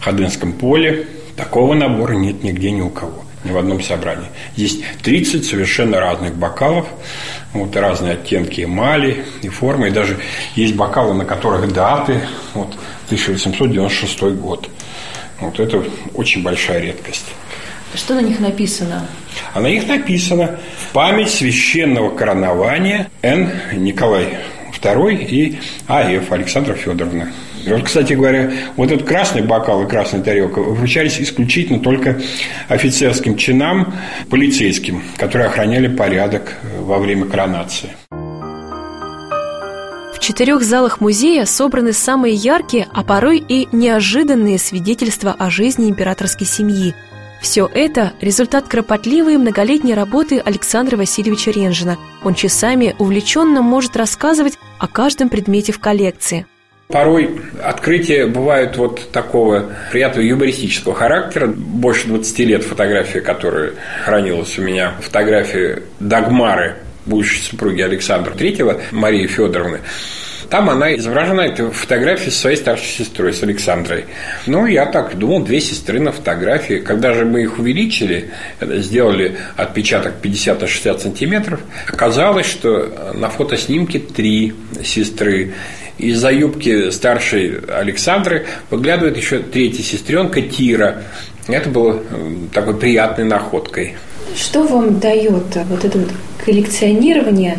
Ходынском 0.00 0.54
поле. 0.54 1.06
Такого 1.36 1.74
набора 1.74 2.14
нет 2.14 2.42
нигде 2.42 2.72
ни 2.72 2.80
у 2.80 2.90
кого, 2.90 3.24
ни 3.44 3.52
в 3.52 3.56
одном 3.56 3.80
собрании. 3.80 4.28
Здесь 4.56 4.80
30 5.02 5.44
совершенно 5.44 6.00
разных 6.00 6.34
бокалов, 6.34 6.86
вот 7.52 7.76
разные 7.76 8.14
оттенки 8.14 8.64
эмали 8.64 9.24
и 9.42 9.48
формы, 9.48 9.88
и 9.88 9.90
даже 9.90 10.18
есть 10.56 10.74
бокалы, 10.74 11.14
на 11.14 11.24
которых 11.24 11.72
даты, 11.72 12.20
вот 12.54 12.74
1896 13.06 14.22
год. 14.34 14.68
Вот 15.40 15.58
это 15.58 15.82
очень 16.14 16.42
большая 16.42 16.80
редкость. 16.80 17.32
Что 17.94 18.14
на 18.14 18.20
них 18.20 18.40
написано? 18.40 19.06
А 19.52 19.60
на 19.60 19.66
них 19.66 19.86
написано 19.86 20.58
«Память 20.92 21.30
священного 21.30 22.10
коронования 22.10 23.10
Н. 23.20 23.50
Николай 23.74 24.38
II 24.80 25.16
и 25.24 25.58
А.Ф. 25.88 26.32
Александра 26.32 26.74
Федоровна». 26.74 27.30
Вот, 27.66 27.82
кстати 27.84 28.14
говоря, 28.14 28.50
вот 28.76 28.90
этот 28.90 29.06
красный 29.06 29.42
бокал 29.42 29.84
и 29.84 29.88
красная 29.88 30.22
тарелка 30.22 30.60
вручались 30.60 31.20
исключительно 31.20 31.78
только 31.78 32.20
офицерским 32.68 33.36
чинам, 33.36 33.94
полицейским, 34.30 35.02
которые 35.16 35.48
охраняли 35.48 35.88
порядок 35.88 36.54
во 36.80 36.98
время 36.98 37.26
коронации. 37.26 37.90
В 40.12 40.18
четырех 40.18 40.62
залах 40.62 41.00
музея 41.00 41.44
собраны 41.44 41.92
самые 41.92 42.34
яркие, 42.34 42.88
а 42.92 43.04
порой 43.04 43.38
и 43.38 43.68
неожиданные 43.70 44.58
свидетельства 44.58 45.34
о 45.38 45.50
жизни 45.50 45.88
императорской 45.88 46.46
семьи– 46.46 46.94
все 47.42 47.68
это– 47.74 48.12
результат 48.20 48.68
кропотливой 48.68 49.36
многолетней 49.36 49.94
работы 49.94 50.38
Александра 50.38 50.96
Васильевича 50.96 51.50
Ренжина. 51.50 51.98
Он 52.22 52.34
часами 52.34 52.94
увлеченно 52.98 53.62
может 53.62 53.96
рассказывать 53.96 54.58
о 54.78 54.86
каждом 54.86 55.28
предмете 55.28 55.72
в 55.72 55.80
коллекции. 55.80 56.46
Порой 56.88 57.40
открытия 57.62 58.26
бывают 58.26 58.76
вот 58.76 59.10
такого 59.10 59.72
приятного 59.90 60.24
юмористического 60.24 60.94
характера. 60.94 61.48
Больше 61.48 62.06
20 62.06 62.38
лет 62.40 62.64
фотография, 62.64 63.20
которая 63.20 63.72
хранилась 64.04 64.58
у 64.58 64.62
меня, 64.62 64.94
фотография 65.00 65.82
Дагмары, 66.00 66.76
будущей 67.06 67.42
супруги 67.42 67.80
Александра 67.80 68.32
Третьего, 68.32 68.80
Марии 68.92 69.26
Федоровны. 69.26 69.80
Там 70.52 70.68
она 70.68 70.94
изображена, 70.94 71.40
эта 71.40 71.70
фотография 71.70 72.30
со 72.30 72.40
своей 72.40 72.56
старшей 72.58 72.84
сестрой, 72.84 73.32
с 73.32 73.42
Александрой. 73.42 74.04
Ну, 74.44 74.66
я 74.66 74.84
так 74.84 75.16
думал, 75.16 75.42
две 75.42 75.62
сестры 75.62 75.98
на 75.98 76.12
фотографии. 76.12 76.74
Когда 76.74 77.14
же 77.14 77.24
мы 77.24 77.44
их 77.44 77.58
увеличили, 77.58 78.28
сделали 78.60 79.38
отпечаток 79.56 80.16
50-60 80.22 80.98
сантиметров, 80.98 81.60
оказалось, 81.88 82.44
что 82.44 83.14
на 83.14 83.30
фотоснимке 83.30 83.98
три 83.98 84.52
сестры. 84.84 85.54
Из-за 85.96 86.30
юбки 86.30 86.90
старшей 86.90 87.58
Александры 87.74 88.44
выглядывает 88.68 89.16
еще 89.16 89.38
третья 89.38 89.82
сестренка 89.82 90.42
Тира. 90.42 91.04
Это 91.48 91.70
было 91.70 92.02
такой 92.52 92.76
приятной 92.76 93.24
находкой. 93.24 93.94
Что 94.36 94.64
вам 94.64 95.00
дает 95.00 95.56
вот 95.56 95.82
это 95.82 95.98
вот 95.98 96.10
коллекционирование, 96.44 97.58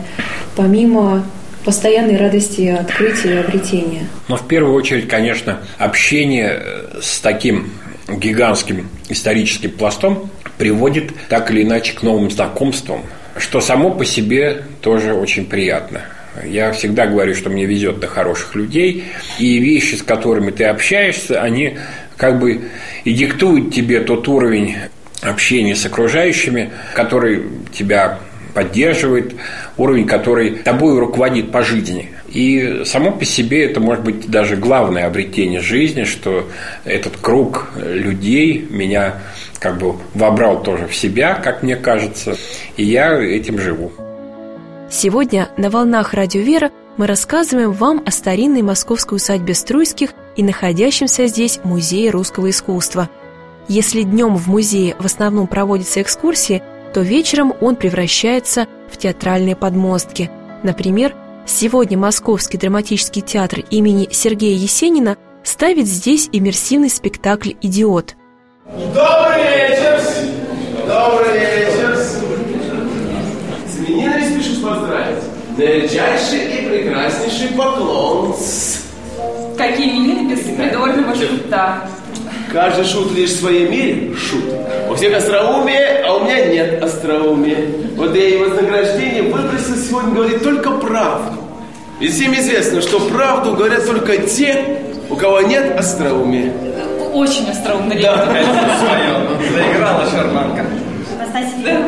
помимо 0.55 1.25
постоянной 1.63 2.17
радости 2.17 2.67
открытия 2.67 3.35
и 3.35 3.37
обретения? 3.37 4.07
Но 4.27 4.37
в 4.37 4.47
первую 4.47 4.73
очередь, 4.75 5.07
конечно, 5.07 5.59
общение 5.77 6.61
с 7.01 7.19
таким 7.19 7.71
гигантским 8.07 8.89
историческим 9.09 9.71
пластом 9.71 10.29
приводит 10.57 11.11
так 11.29 11.51
или 11.51 11.63
иначе 11.63 11.93
к 11.93 12.03
новым 12.03 12.29
знакомствам, 12.29 13.01
что 13.37 13.61
само 13.61 13.91
по 13.91 14.05
себе 14.05 14.63
тоже 14.81 15.13
очень 15.13 15.45
приятно. 15.45 16.01
Я 16.45 16.71
всегда 16.71 17.05
говорю, 17.05 17.35
что 17.35 17.49
мне 17.49 17.65
везет 17.65 18.01
на 18.01 18.07
хороших 18.07 18.55
людей, 18.55 19.03
и 19.37 19.59
вещи, 19.59 19.95
с 19.95 20.01
которыми 20.01 20.51
ты 20.51 20.65
общаешься, 20.65 21.41
они 21.41 21.77
как 22.17 22.39
бы 22.39 22.69
и 23.03 23.13
диктуют 23.13 23.73
тебе 23.73 23.99
тот 23.99 24.27
уровень 24.27 24.75
общения 25.21 25.75
с 25.75 25.85
окружающими, 25.85 26.71
который 26.95 27.43
тебя 27.71 28.19
поддерживает, 28.53 29.35
уровень, 29.77 30.07
который 30.07 30.51
тобой 30.51 30.99
руководит 30.99 31.51
по 31.51 31.63
жизни. 31.63 32.11
И 32.27 32.81
само 32.85 33.11
по 33.11 33.25
себе 33.25 33.65
это 33.65 33.79
может 33.79 34.03
быть 34.03 34.29
даже 34.29 34.55
главное 34.55 35.05
обретение 35.05 35.59
жизни, 35.59 36.03
что 36.03 36.47
этот 36.85 37.17
круг 37.17 37.69
людей 37.75 38.67
меня 38.69 39.21
как 39.59 39.77
бы 39.77 39.95
вобрал 40.13 40.61
тоже 40.61 40.87
в 40.87 40.95
себя, 40.95 41.35
как 41.35 41.63
мне 41.63 41.75
кажется, 41.75 42.35
и 42.75 42.83
я 42.83 43.17
этим 43.19 43.59
живу. 43.59 43.91
Сегодня 44.89 45.49
на 45.57 45.69
«Волнах 45.69 46.13
Радио 46.13 46.41
Вера» 46.41 46.69
мы 46.97 47.07
рассказываем 47.07 47.71
вам 47.71 48.03
о 48.05 48.11
старинной 48.11 48.61
московской 48.61 49.15
усадьбе 49.15 49.55
Струйских 49.55 50.11
и 50.35 50.43
находящемся 50.43 51.27
здесь 51.27 51.59
Музее 51.63 52.11
русского 52.11 52.49
искусства. 52.49 53.09
Если 53.67 54.03
днем 54.03 54.35
в 54.35 54.47
музее 54.47 54.95
в 54.99 55.05
основном 55.05 55.47
проводятся 55.47 56.01
экскурсии, 56.01 56.61
то 56.93 57.01
вечером 57.01 57.53
он 57.59 57.75
превращается 57.75 58.67
в 58.89 58.97
театральные 58.97 59.55
подмостки. 59.55 60.29
Например, 60.61 61.15
сегодня 61.45 61.97
Московский 61.97 62.57
драматический 62.57 63.21
театр 63.21 63.63
имени 63.71 64.07
Сергея 64.11 64.55
Есенина 64.55 65.17
ставит 65.43 65.87
здесь 65.87 66.29
иммерсивный 66.31 66.89
спектакль 66.89 67.53
«Идиот». 67.61 68.15
Добрый 68.65 69.43
вечер! 69.43 70.01
Добрый 70.87 71.39
вечер! 71.39 71.97
С 73.67 73.79
именинами 73.79 74.39
спешу 74.39 74.61
поздравить. 74.61 75.23
Наилечайший 75.57 76.39
и 76.39 76.67
прекраснейший 76.69 77.49
поклон. 77.57 78.35
Какие 79.57 79.91
именины 79.91 80.31
без 80.31 80.41
придворного 80.41 81.15
шута? 81.15 81.89
Каждый 82.51 82.85
шут 82.85 83.11
лишь 83.13 83.31
в 83.31 83.39
своей 83.39 83.67
мере 83.67 84.15
шут. 84.15 84.43
У 84.93 84.95
всех 84.95 85.17
остроумие, 85.17 86.03
а 86.05 86.17
у 86.17 86.23
меня 86.23 86.45
нет 86.45 86.83
остроумия. 86.83 87.57
Вот 87.95 88.15
я 88.15 88.29
и 88.29 88.37
вознаграждение 88.37 89.23
выбросил 89.23 89.75
сегодня 89.75 90.13
говорит 90.13 90.43
только 90.43 90.69
правду. 90.69 91.39
И 91.99 92.07
всем 92.09 92.31
известно, 92.35 92.79
что 92.79 92.99
правду 92.99 93.55
говорят 93.55 93.87
только 93.87 94.17
те, 94.17 94.81
у 95.09 95.15
кого 95.15 95.41
нет 95.41 95.79
остроумия. 95.79 96.53
Очень 97.11 97.49
остроумно. 97.49 97.95
Да. 97.99 98.27
Заиграла 99.51 100.07
шарманка. 100.11 100.63
Анастасия, 101.19 101.79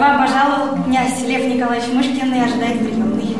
вам 0.00 0.26
пожаловал 0.26 0.84
князь 0.86 1.20
Лев 1.26 1.44
Николаевич 1.54 1.88
Мышкин 1.92 2.32
и 2.34 2.40
ожидает 2.40 2.78
приемный. 2.78 3.36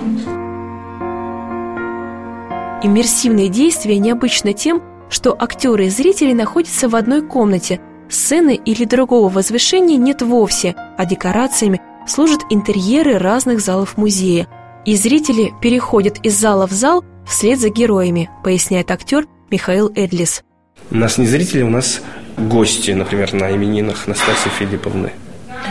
Иммерсивные 2.83 3.49
действия 3.49 3.99
необычно 3.99 4.53
тем, 4.53 4.83
что 5.09 5.35
актеры 5.39 5.87
и 5.87 5.89
зрители 5.89 6.35
находятся 6.35 6.91
в 6.91 6.97
одной 6.97 7.23
комнате, 7.23 7.81
сцены 8.13 8.55
или 8.55 8.85
другого 8.85 9.29
возвышения 9.29 9.97
нет 9.97 10.23
вовсе, 10.23 10.75
а 10.97 11.07
декорациями 11.07 11.81
служат 12.07 12.41
интерьеры 12.51 13.19
разных 13.19 13.61
залов 13.61 13.97
музея. 13.97 14.49
И 14.85 14.97
зрители 14.97 15.53
переходят 15.61 16.19
из 16.25 16.39
зала 16.39 16.67
в 16.67 16.73
зал 16.73 17.05
вслед 17.27 17.61
за 17.61 17.69
героями, 17.69 18.31
поясняет 18.43 18.91
актер 18.91 19.27
Михаил 19.51 19.93
Эдлис. 19.95 20.43
У 20.91 20.97
нас 20.97 21.19
не 21.19 21.27
зрители, 21.27 21.63
у 21.63 21.71
нас 21.71 22.03
гости, 22.37 22.91
например, 22.91 23.33
на 23.33 23.55
именинах 23.55 24.07
Настасьи 24.07 24.51
Филипповны. 24.59 25.13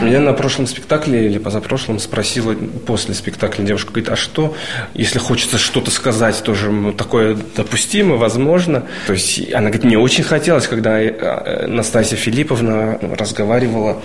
Меня 0.00 0.20
на 0.20 0.32
прошлом 0.32 0.66
спектакле 0.66 1.26
или 1.26 1.38
позапрошлом 1.38 1.98
спросила 1.98 2.54
после 2.86 3.14
спектакля 3.14 3.62
девушка, 3.62 3.90
говорит, 3.90 4.08
а 4.10 4.16
что, 4.16 4.54
если 4.94 5.18
хочется 5.18 5.58
что-то 5.58 5.90
сказать, 5.90 6.42
тоже 6.42 6.94
такое 6.96 7.36
допустимо, 7.56 8.16
возможно? 8.16 8.84
То 9.06 9.12
есть 9.12 9.52
она 9.52 9.66
говорит, 9.66 9.84
мне 9.84 9.98
очень 9.98 10.24
хотелось, 10.24 10.66
когда 10.66 11.00
э, 11.00 11.66
Настасья 11.66 12.16
Филипповна 12.16 12.98
разговаривала 13.18 14.02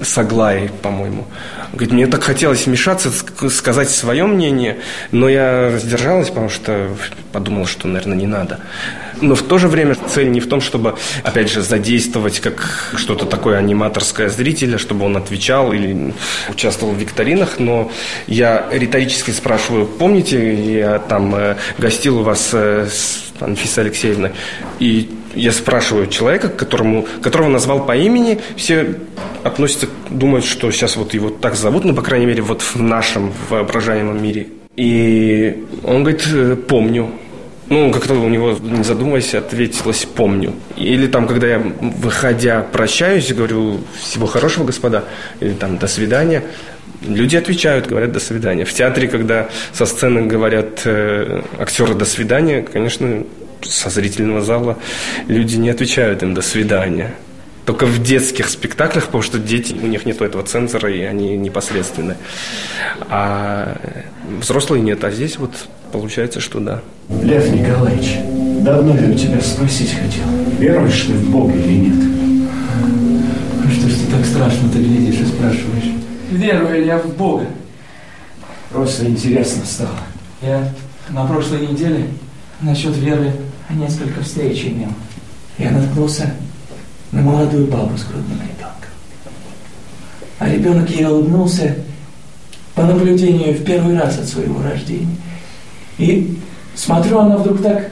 с 0.00 0.16
по-моему. 0.82 1.26
Говорит, 1.72 1.92
мне 1.92 2.06
так 2.06 2.22
хотелось 2.22 2.66
вмешаться, 2.66 3.10
сказать 3.50 3.90
свое 3.90 4.26
мнение, 4.26 4.78
но 5.10 5.28
я 5.28 5.78
сдержалась, 5.78 6.28
потому 6.28 6.48
что 6.48 6.88
подумала, 7.32 7.66
что, 7.66 7.88
наверное, 7.88 8.16
не 8.16 8.26
надо. 8.26 8.60
Но 9.20 9.34
в 9.34 9.42
то 9.42 9.58
же 9.58 9.68
время 9.68 9.94
цель 9.94 10.30
не 10.30 10.40
в 10.40 10.48
том, 10.48 10.60
чтобы, 10.60 10.96
опять 11.22 11.50
же, 11.50 11.62
задействовать 11.62 12.40
как 12.40 12.92
что-то 12.96 13.24
такое 13.24 13.56
аниматорское 13.56 14.28
зрителя, 14.28 14.78
чтобы 14.78 15.06
он 15.06 15.16
отвечал 15.16 15.72
или 15.72 16.12
участвовал 16.50 16.92
в 16.92 16.98
викторинах, 16.98 17.58
но 17.58 17.90
я 18.26 18.66
риторически 18.70 19.30
спрашиваю, 19.30 19.86
помните, 19.86 20.54
я 20.54 20.98
там 20.98 21.34
э, 21.34 21.56
гостил 21.78 22.18
у 22.20 22.22
вас 22.22 22.50
э, 22.52 22.88
с 22.90 23.31
Анфисой 23.44 23.84
Алексеевной, 23.84 24.32
и 24.78 25.10
я 25.34 25.52
спрашиваю 25.52 26.06
человека, 26.08 26.48
которому, 26.48 27.06
которого 27.22 27.48
назвал 27.48 27.84
по 27.86 27.96
имени, 27.96 28.40
все 28.56 28.96
относятся, 29.42 29.88
думают, 30.10 30.44
что 30.44 30.70
сейчас 30.70 30.96
вот 30.96 31.14
его 31.14 31.30
так 31.30 31.54
зовут, 31.54 31.84
ну, 31.84 31.94
по 31.94 32.02
крайней 32.02 32.26
мере, 32.26 32.42
вот 32.42 32.62
в 32.62 32.80
нашем 32.80 33.32
воображаемом 33.48 34.22
мире. 34.22 34.48
И 34.76 35.64
он 35.84 36.02
говорит, 36.02 36.26
«Э, 36.32 36.56
помню. 36.56 37.10
Ну, 37.68 37.90
как-то 37.90 38.14
у 38.14 38.28
него, 38.28 38.56
не 38.60 38.84
задумываясь, 38.84 39.34
ответилось 39.34 40.04
«помню». 40.04 40.54
Или 40.76 41.06
там, 41.06 41.26
когда 41.26 41.46
я, 41.46 41.58
выходя, 41.58 42.60
прощаюсь, 42.60 43.32
говорю 43.32 43.80
«всего 44.00 44.26
хорошего, 44.26 44.64
господа», 44.64 45.04
или 45.40 45.52
там 45.52 45.78
«до 45.78 45.86
свидания», 45.86 46.42
Люди 47.06 47.36
отвечают, 47.36 47.86
говорят 47.86 48.12
«до 48.12 48.20
свидания». 48.20 48.64
В 48.64 48.72
театре, 48.72 49.08
когда 49.08 49.48
со 49.72 49.86
сцены 49.86 50.26
говорят 50.26 50.82
э, 50.84 51.42
актеры 51.58 51.94
«до 51.94 52.04
свидания», 52.04 52.62
конечно, 52.62 53.24
со 53.62 53.90
зрительного 53.90 54.40
зала 54.40 54.78
люди 55.28 55.56
не 55.56 55.70
отвечают 55.70 56.22
им 56.22 56.34
«до 56.34 56.42
свидания». 56.42 57.14
Только 57.64 57.86
в 57.86 58.02
детских 58.02 58.48
спектаклях, 58.48 59.06
потому 59.06 59.22
что 59.22 59.38
дети, 59.38 59.74
у 59.80 59.86
них 59.86 60.04
нет 60.04 60.20
этого 60.20 60.42
цензора, 60.42 60.92
и 60.92 61.00
они 61.02 61.36
непосредственны. 61.36 62.16
А 63.08 63.76
взрослые 64.40 64.82
нет, 64.82 65.04
а 65.04 65.12
здесь 65.12 65.38
вот 65.38 65.52
получается, 65.92 66.40
что 66.40 66.58
да. 66.58 66.80
Лев 67.22 67.48
Николаевич, 67.52 68.16
давно 68.64 68.96
я 68.96 69.08
у 69.08 69.14
тебя 69.14 69.40
спросить 69.40 69.92
хотел, 69.92 70.24
веруешь 70.58 71.02
ты 71.02 71.12
в 71.12 71.30
Бога 71.30 71.52
или 71.52 71.72
нет? 71.72 72.04
Ну 73.64 73.70
что 73.70 73.88
ж 73.88 73.92
ты 73.92 74.16
так 74.16 74.26
страшно-то 74.26 74.78
глядишь 74.78 75.20
и 75.20 75.24
спрашиваешь? 75.24 75.92
Верую 76.32 76.80
ли 76.80 76.86
я 76.86 76.98
в 76.98 77.14
Бога? 77.14 77.46
Просто 78.70 79.06
интересно 79.06 79.66
стало. 79.66 79.98
Я 80.40 80.66
на 81.10 81.26
прошлой 81.26 81.66
неделе 81.66 82.08
насчет 82.62 82.96
веры 82.96 83.32
несколько 83.68 84.22
встреч 84.22 84.64
имел. 84.64 84.88
Я 85.58 85.70
наткнулся 85.72 86.32
на 87.10 87.20
молодую 87.20 87.66
бабу 87.66 87.98
с 87.98 88.04
грудным 88.04 88.38
ребенком. 88.40 88.90
А 90.38 90.48
ребенок 90.48 90.88
ей 90.88 91.04
улыбнулся 91.04 91.76
по 92.74 92.84
наблюдению 92.84 93.52
в 93.52 93.64
первый 93.64 93.98
раз 93.98 94.18
от 94.18 94.26
своего 94.26 94.62
рождения. 94.62 95.16
И 95.98 96.38
смотрю, 96.74 97.18
она 97.18 97.36
вдруг 97.36 97.62
так 97.62 97.90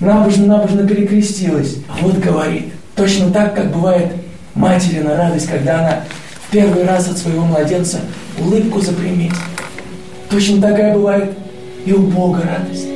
набожно-набожно 0.00 0.88
перекрестилась. 0.88 1.76
А 1.86 1.98
вот 2.00 2.16
говорит, 2.16 2.72
точно 2.96 3.30
так, 3.30 3.54
как 3.54 3.70
бывает 3.70 4.10
матери 4.54 5.00
на 5.00 5.16
радость, 5.16 5.48
когда 5.48 5.80
она 5.80 6.04
первый 6.54 6.84
раз 6.84 7.08
от 7.08 7.18
своего 7.18 7.44
младенца 7.44 7.98
улыбку 8.38 8.80
заприметит. 8.80 9.36
Точно 10.30 10.62
такая 10.62 10.94
бывает 10.94 11.32
и 11.84 11.92
у 11.92 11.98
Бога 11.98 12.42
радость. 12.42 12.86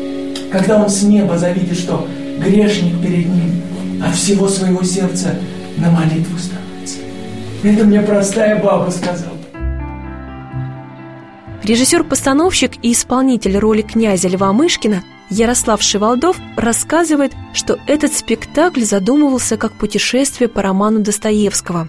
Когда 0.52 0.80
он 0.80 0.88
с 0.88 1.02
неба 1.02 1.36
завидит, 1.36 1.76
что 1.76 2.06
грешник 2.38 3.02
перед 3.02 3.26
ним 3.26 3.60
от 4.00 4.14
всего 4.14 4.46
своего 4.46 4.84
сердца 4.84 5.34
на 5.76 5.90
молитву 5.90 6.38
становится. 6.38 6.98
Это 7.64 7.84
мне 7.84 8.00
простая 8.00 8.62
баба 8.62 8.90
сказала. 8.90 9.36
Режиссер-постановщик 11.64 12.72
и 12.82 12.92
исполнитель 12.92 13.58
роли 13.58 13.82
князя 13.82 14.28
Льва 14.28 14.52
Мышкина 14.52 15.02
Ярослав 15.30 15.82
Шевалдов 15.82 16.36
рассказывает, 16.56 17.32
что 17.52 17.78
этот 17.88 18.12
спектакль 18.14 18.84
задумывался 18.84 19.56
как 19.56 19.72
путешествие 19.72 20.48
по 20.48 20.62
роману 20.62 21.00
Достоевского. 21.00 21.88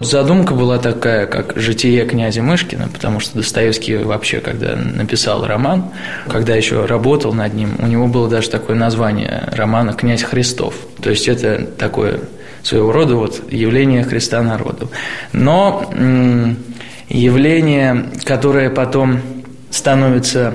Задумка 0.00 0.54
была 0.54 0.78
такая, 0.78 1.26
как 1.26 1.52
«Житие 1.56 2.06
князя 2.06 2.42
Мышкина», 2.42 2.88
потому 2.88 3.20
что 3.20 3.36
Достоевский 3.36 3.98
вообще, 3.98 4.40
когда 4.40 4.74
написал 4.74 5.46
роман, 5.46 5.90
когда 6.26 6.56
еще 6.56 6.86
работал 6.86 7.34
над 7.34 7.52
ним, 7.52 7.76
у 7.78 7.86
него 7.86 8.06
было 8.06 8.26
даже 8.26 8.48
такое 8.48 8.76
название 8.76 9.50
романа 9.52 9.92
«Князь 9.92 10.22
Христов». 10.22 10.74
То 11.02 11.10
есть 11.10 11.28
это 11.28 11.66
такое 11.66 12.20
своего 12.62 12.92
рода 12.92 13.14
вот 13.14 13.52
явление 13.52 14.02
Христа 14.02 14.42
народу. 14.42 14.90
Но 15.34 15.84
явление, 17.10 18.06
которое 18.24 18.70
потом 18.70 19.20
становится 19.68 20.54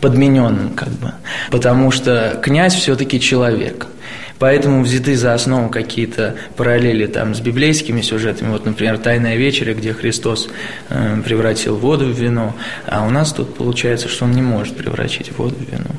подмененным, 0.00 0.74
как 0.74 0.90
бы, 0.90 1.14
потому 1.50 1.90
что 1.90 2.38
князь 2.40 2.74
все-таки 2.74 3.18
человек– 3.18 3.88
Поэтому 4.38 4.82
взяты 4.82 5.16
за 5.16 5.34
основу 5.34 5.68
какие-то 5.68 6.36
параллели 6.56 7.06
там 7.06 7.34
с 7.34 7.40
библейскими 7.40 8.00
сюжетами. 8.00 8.50
Вот, 8.50 8.66
например, 8.66 8.98
«Тайная 8.98 9.36
вечеря», 9.36 9.74
где 9.74 9.92
Христос 9.92 10.48
э, 10.88 11.20
превратил 11.24 11.76
воду 11.76 12.06
в 12.06 12.18
вино, 12.18 12.54
а 12.86 13.06
у 13.06 13.10
нас 13.10 13.32
тут 13.32 13.56
получается, 13.56 14.08
что 14.08 14.24
он 14.24 14.32
не 14.32 14.42
может 14.42 14.76
превратить 14.76 15.36
воду 15.36 15.56
в 15.56 15.72
вино. 15.72 15.90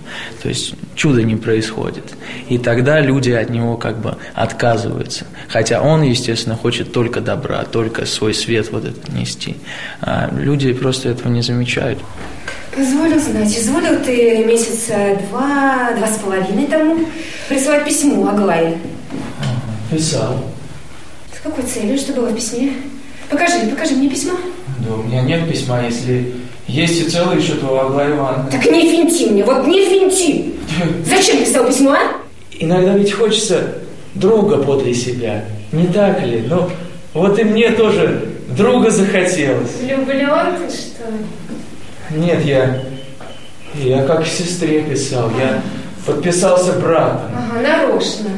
То 0.41 0.49
есть 0.49 0.75
чудо 0.95 1.23
не 1.23 1.35
происходит. 1.35 2.13
И 2.47 2.57
тогда 2.57 2.99
люди 3.01 3.31
от 3.31 3.49
него 3.49 3.77
как 3.77 3.99
бы 3.99 4.15
отказываются. 4.33 5.25
Хотя 5.47 5.81
он, 5.81 6.01
естественно, 6.03 6.55
хочет 6.55 6.93
только 6.93 7.21
добра, 7.21 7.63
только 7.63 8.05
свой 8.05 8.33
свет 8.33 8.71
вот 8.71 8.85
этот 8.85 9.09
нести. 9.09 9.57
А 10.01 10.29
люди 10.33 10.71
просто 10.73 11.09
этого 11.09 11.31
не 11.31 11.41
замечают. 11.41 11.99
Позволил 12.75 13.19
знать, 13.19 13.57
изволил 13.57 13.99
ты 14.05 14.43
месяца 14.45 15.17
два, 15.29 15.91
два 15.97 16.07
с 16.07 16.17
половиной 16.19 16.67
тому 16.67 16.99
присылать 17.47 17.85
письмо 17.85 18.29
Аглае. 18.29 18.77
Писал. 19.91 20.37
С 21.35 21.39
какой 21.41 21.63
целью? 21.63 21.97
Что 21.97 22.13
было 22.13 22.27
в 22.27 22.35
письме? 22.35 22.73
Покажи, 23.29 23.67
покажи 23.69 23.95
мне 23.95 24.09
письмо. 24.09 24.33
Да 24.79 24.93
у 24.93 25.03
меня 25.03 25.21
нет 25.21 25.49
письма, 25.49 25.83
если 25.83 26.33
есть 26.67 27.01
и 27.01 27.09
целый 27.09 27.41
еще, 27.41 27.53
то 27.55 27.87
Аглая 27.87 28.11
Ивановна. 28.15 28.49
Так 28.51 28.65
не 28.65 28.89
финти 28.89 29.29
мне, 29.29 29.43
вот 29.43 29.65
не 29.65 29.85
финти. 29.85 30.53
Зачем 31.05 31.39
писал 31.39 31.65
письмо, 31.67 31.91
а? 31.91 32.21
Иногда 32.59 32.93
ведь 32.93 33.11
хочется 33.13 33.75
друга 34.13 34.57
подле 34.57 34.93
себя, 34.93 35.45
не 35.71 35.87
так 35.87 36.21
ли? 36.23 36.43
Ну, 36.47 36.69
вот 37.13 37.39
и 37.39 37.43
мне 37.43 37.71
тоже 37.71 38.29
друга 38.55 38.91
захотелось. 38.91 39.71
Влюблен 39.81 40.57
ты, 40.57 40.75
что 40.75 41.09
ли? 41.09 41.17
Нет, 42.11 42.43
я... 42.45 42.81
Я 43.75 44.03
как 44.03 44.25
сестре 44.25 44.81
писал. 44.81 45.29
Я 45.37 45.61
подписался 46.05 46.73
братом. 46.73 47.31
Ага, 47.35 47.61
нарочно. 47.61 48.29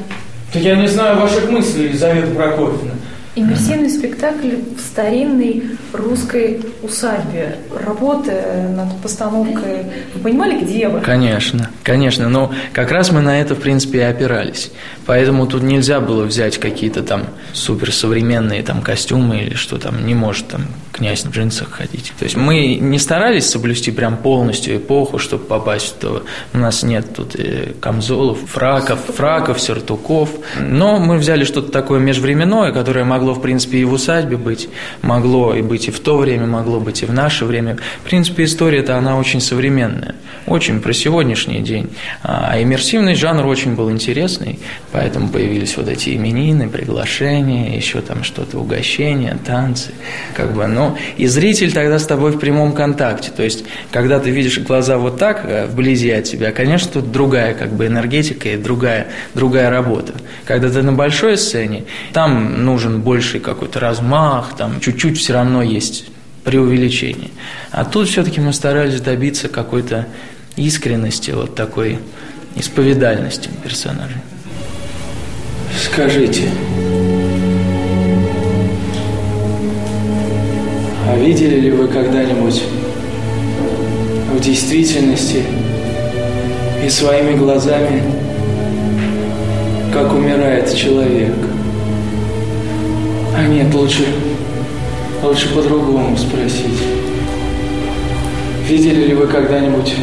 Так 0.51 0.61
я 0.61 0.75
не 0.75 0.87
знаю 0.87 1.19
ваших 1.19 1.49
мыслей, 1.49 1.85
Елизавета 1.85 2.31
Прокофьевна. 2.31 2.91
Иммерсивный 3.35 3.89
спектакль 3.89 4.55
в 4.77 4.81
старинной 4.81 5.63
русской 5.93 6.61
усадьбе. 6.81 7.57
Работая 7.85 8.69
над 8.69 9.01
постановкой, 9.01 9.85
вы 10.13 10.21
понимали, 10.21 10.61
где 10.61 10.87
вы? 10.87 11.01
Конечно, 11.01 11.69
конечно. 11.83 12.29
Но 12.29 12.51
как 12.73 12.91
раз 12.91 13.11
мы 13.11 13.21
на 13.21 13.39
это, 13.39 13.55
в 13.55 13.59
принципе, 13.59 13.99
и 13.99 14.01
опирались. 14.01 14.71
Поэтому 15.05 15.47
тут 15.47 15.63
нельзя 15.63 15.99
было 15.99 16.23
взять 16.23 16.57
какие-то 16.57 17.03
там 17.03 17.25
суперсовременные 17.53 18.63
там 18.63 18.81
костюмы 18.81 19.41
или 19.41 19.55
что 19.55 19.77
там 19.77 20.05
не 20.05 20.13
может 20.13 20.47
там 20.47 20.67
князь 20.91 21.25
в 21.25 21.31
джинсах 21.31 21.71
ходить. 21.71 22.13
То 22.19 22.25
есть 22.25 22.37
мы 22.37 22.75
не 22.75 22.99
старались 22.99 23.49
соблюсти 23.49 23.91
прям 23.91 24.17
полностью 24.17 24.77
эпоху, 24.77 25.17
чтобы 25.17 25.45
попасть 25.45 25.95
в 25.95 25.99
то. 25.99 26.23
У 26.53 26.57
нас 26.57 26.83
нет 26.83 27.15
тут 27.15 27.35
камзолов, 27.79 28.39
фраков, 28.47 28.99
фраков, 29.15 29.59
сюртуков. 29.59 30.29
Но 30.59 30.99
мы 30.99 31.17
взяли 31.17 31.43
что-то 31.43 31.71
такое 31.71 31.99
межвременное, 31.99 32.71
которое 32.71 33.03
могло, 33.03 33.33
в 33.33 33.41
принципе, 33.41 33.79
и 33.79 33.85
в 33.85 33.93
усадьбе 33.93 34.37
быть, 34.37 34.69
могло 35.01 35.53
и 35.53 35.61
быть 35.61 35.80
и 35.87 35.91
в 35.91 35.99
то 35.99 36.17
время, 36.17 36.45
могло 36.45 36.79
быть 36.79 37.03
и 37.03 37.05
в 37.05 37.13
наше 37.13 37.45
время. 37.45 37.77
В 38.03 38.05
принципе, 38.05 38.43
история-то 38.43 38.97
она 38.97 39.17
очень 39.17 39.41
современная, 39.41 40.15
очень 40.45 40.81
про 40.81 40.93
сегодняшний 40.93 41.59
день. 41.59 41.89
А 42.23 42.61
иммерсивный 42.61 43.15
жанр 43.15 43.45
очень 43.45 43.75
был 43.75 43.91
интересный, 43.91 44.59
поэтому 44.91 45.29
появились 45.29 45.77
вот 45.77 45.87
эти 45.87 46.15
именины, 46.15 46.69
приглашения, 46.69 47.75
еще 47.75 48.01
там 48.01 48.23
что-то, 48.23 48.59
угощения, 48.59 49.37
танцы. 49.45 49.91
Как 50.35 50.53
бы, 50.53 50.67
но 50.67 50.97
и 51.17 51.27
зритель 51.27 51.71
тогда 51.71 51.99
с 51.99 52.05
тобой 52.05 52.31
в 52.31 52.39
прямом 52.39 52.73
контакте. 52.73 53.31
То 53.35 53.43
есть, 53.43 53.63
когда 53.91 54.19
ты 54.19 54.29
видишь 54.29 54.59
глаза 54.59 54.97
вот 54.97 55.17
так, 55.17 55.41
э, 55.45 55.67
вблизи 55.67 56.11
от 56.11 56.25
тебя, 56.25 56.51
конечно, 56.51 56.91
тут 56.93 57.11
другая 57.11 57.53
как 57.53 57.73
бы 57.73 57.87
энергетика 57.87 58.49
и 58.49 58.57
другая, 58.57 59.07
другая 59.33 59.69
работа. 59.69 60.13
Когда 60.45 60.69
ты 60.69 60.81
на 60.81 60.93
большой 60.93 61.37
сцене, 61.37 61.85
там 62.13 62.65
нужен 62.65 63.01
больший 63.01 63.39
какой-то 63.39 63.79
размах, 63.79 64.55
там 64.57 64.79
чуть-чуть 64.79 65.17
все 65.17 65.33
равно 65.33 65.61
есть 65.71 66.05
преувеличение. 66.43 67.29
А 67.71 67.85
тут 67.85 68.07
все-таки 68.09 68.41
мы 68.41 68.53
старались 68.53 69.01
добиться 69.01 69.47
какой-то 69.47 70.07
искренности, 70.55 71.31
вот 71.31 71.55
такой 71.55 71.99
исповедальности 72.55 73.49
персонажей. 73.63 74.17
Скажите, 75.83 76.49
А 81.11 81.17
видели 81.17 81.59
ли 81.59 81.71
вы 81.71 81.89
когда-нибудь 81.89 82.63
в 84.33 84.39
действительности 84.39 85.43
и 86.85 86.87
своими 86.87 87.35
глазами, 87.35 88.01
как 89.91 90.13
умирает 90.13 90.73
человек? 90.73 91.33
А 93.35 93.45
нет, 93.45 93.73
лучше, 93.73 94.05
лучше 95.23 95.53
по-другому 95.53 96.17
спросить. 96.17 96.81
Видели 98.67 99.07
ли 99.07 99.13
вы 99.13 99.27
когда-нибудь 99.27 99.93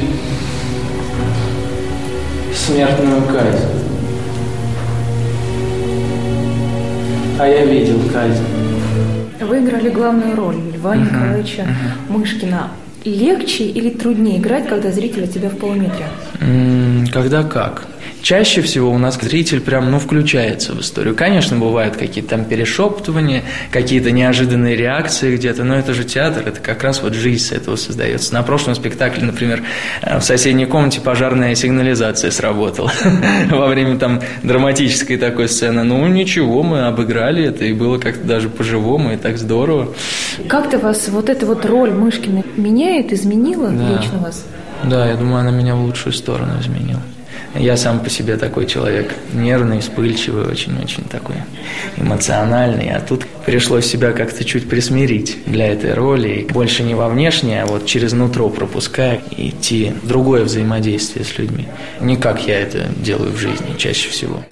смертную 2.55 3.23
казнь? 3.23 3.67
А 7.41 7.47
я 7.47 7.65
видел 7.65 7.99
казнь. 8.13 8.45
Вы 9.41 9.61
играли 9.61 9.89
главную 9.89 10.37
роль 10.37 10.57
Льва 10.75 10.95
uh-huh, 10.95 11.05
Николаевича 11.05 11.63
uh-huh. 11.63 12.13
Мышкина. 12.13 12.71
Легче 13.05 13.65
или 13.65 13.91
труднее 13.91 14.39
играть, 14.39 14.69
когда 14.69 14.91
зритель 14.91 15.25
от 15.25 15.33
тебя 15.33 15.49
в 15.49 15.57
полуметре? 15.57 16.07
Когда 17.13 17.45
как? 17.45 17.87
Чаще 18.29 18.61
всего 18.61 18.91
у 18.91 18.99
нас 18.99 19.19
зритель 19.19 19.63
прям, 19.63 19.91
ну, 19.91 19.99
включается 19.99 20.75
в 20.75 20.81
историю. 20.83 21.15
Конечно, 21.15 21.57
бывают 21.57 21.97
какие-то 21.97 22.29
там 22.29 22.45
перешептывания, 22.45 23.43
какие-то 23.71 24.11
неожиданные 24.11 24.77
реакции 24.77 25.35
где-то, 25.35 25.65
но 25.65 25.77
это 25.77 25.95
же 25.95 26.05
театр, 26.05 26.43
это 26.47 26.61
как 26.61 26.83
раз 26.83 27.03
вот 27.03 27.15
жизнь 27.15 27.43
с 27.43 27.53
этого 27.53 27.77
создается. 27.77 28.35
На 28.35 28.43
прошлом 28.43 28.75
спектакле, 28.75 29.25
например, 29.25 29.63
э, 30.03 30.19
в 30.19 30.23
соседней 30.23 30.67
комнате 30.67 31.01
пожарная 31.01 31.55
сигнализация 31.55 32.31
сработала 32.31 32.93
во 33.51 33.67
время 33.67 33.97
там 33.97 34.21
драматической 34.43 35.17
такой 35.17 35.49
сцены. 35.49 35.83
Ну, 35.85 36.07
ничего, 36.07 36.63
мы 36.63 36.83
обыграли 36.83 37.45
это, 37.45 37.65
и 37.65 37.73
было 37.73 37.97
как-то 37.97 38.27
даже 38.27 38.51
по-живому, 38.51 39.15
и 39.15 39.17
так 39.17 39.39
здорово. 39.39 39.95
Как-то 40.49 40.79
вас 40.79 41.09
вот 41.09 41.31
эта 41.31 41.47
вот 41.47 41.65
роль 41.65 41.93
Мышкина 41.93 42.45
меняет, 42.59 43.11
изменила 43.11 43.71
да. 43.71 43.97
лично 43.97 44.19
вас? 44.19 44.45
Да, 44.85 45.09
я 45.09 45.17
думаю, 45.17 45.39
она 45.39 45.51
меня 45.51 45.75
в 45.75 45.81
лучшую 45.81 46.13
сторону 46.13 46.61
изменила. 46.61 47.01
Я 47.55 47.77
сам 47.77 48.01
по 48.01 48.11
себе 48.11 48.37
такой 48.37 48.67
человек 48.67 49.15
нервный, 49.33 49.81
вспыльчивый, 49.81 50.47
очень-очень 50.47 51.05
такой 51.05 51.37
эмоциональный. 51.97 52.91
А 52.91 53.01
тут 53.01 53.27
пришлось 53.47 53.87
себя 53.87 54.13
как-то 54.13 54.45
чуть 54.45 54.69
присмирить 54.69 55.39
для 55.47 55.69
этой 55.69 55.95
роли. 55.95 56.29
И 56.29 56.53
больше 56.53 56.83
не 56.83 56.95
во 56.95 57.09
внешнее, 57.09 57.63
а 57.63 57.67
вот 57.67 57.87
через 57.87 58.13
нутро 58.13 58.49
пропуская, 58.51 59.21
идти 59.37 59.93
в 60.03 60.07
другое 60.07 60.45
взаимодействие 60.45 61.25
с 61.25 61.39
людьми. 61.39 61.67
Не 62.01 62.17
как 62.17 62.47
я 62.47 62.61
это 62.61 62.87
делаю 62.99 63.33
в 63.33 63.39
жизни 63.39 63.77
чаще 63.79 64.11
всего. 64.11 64.43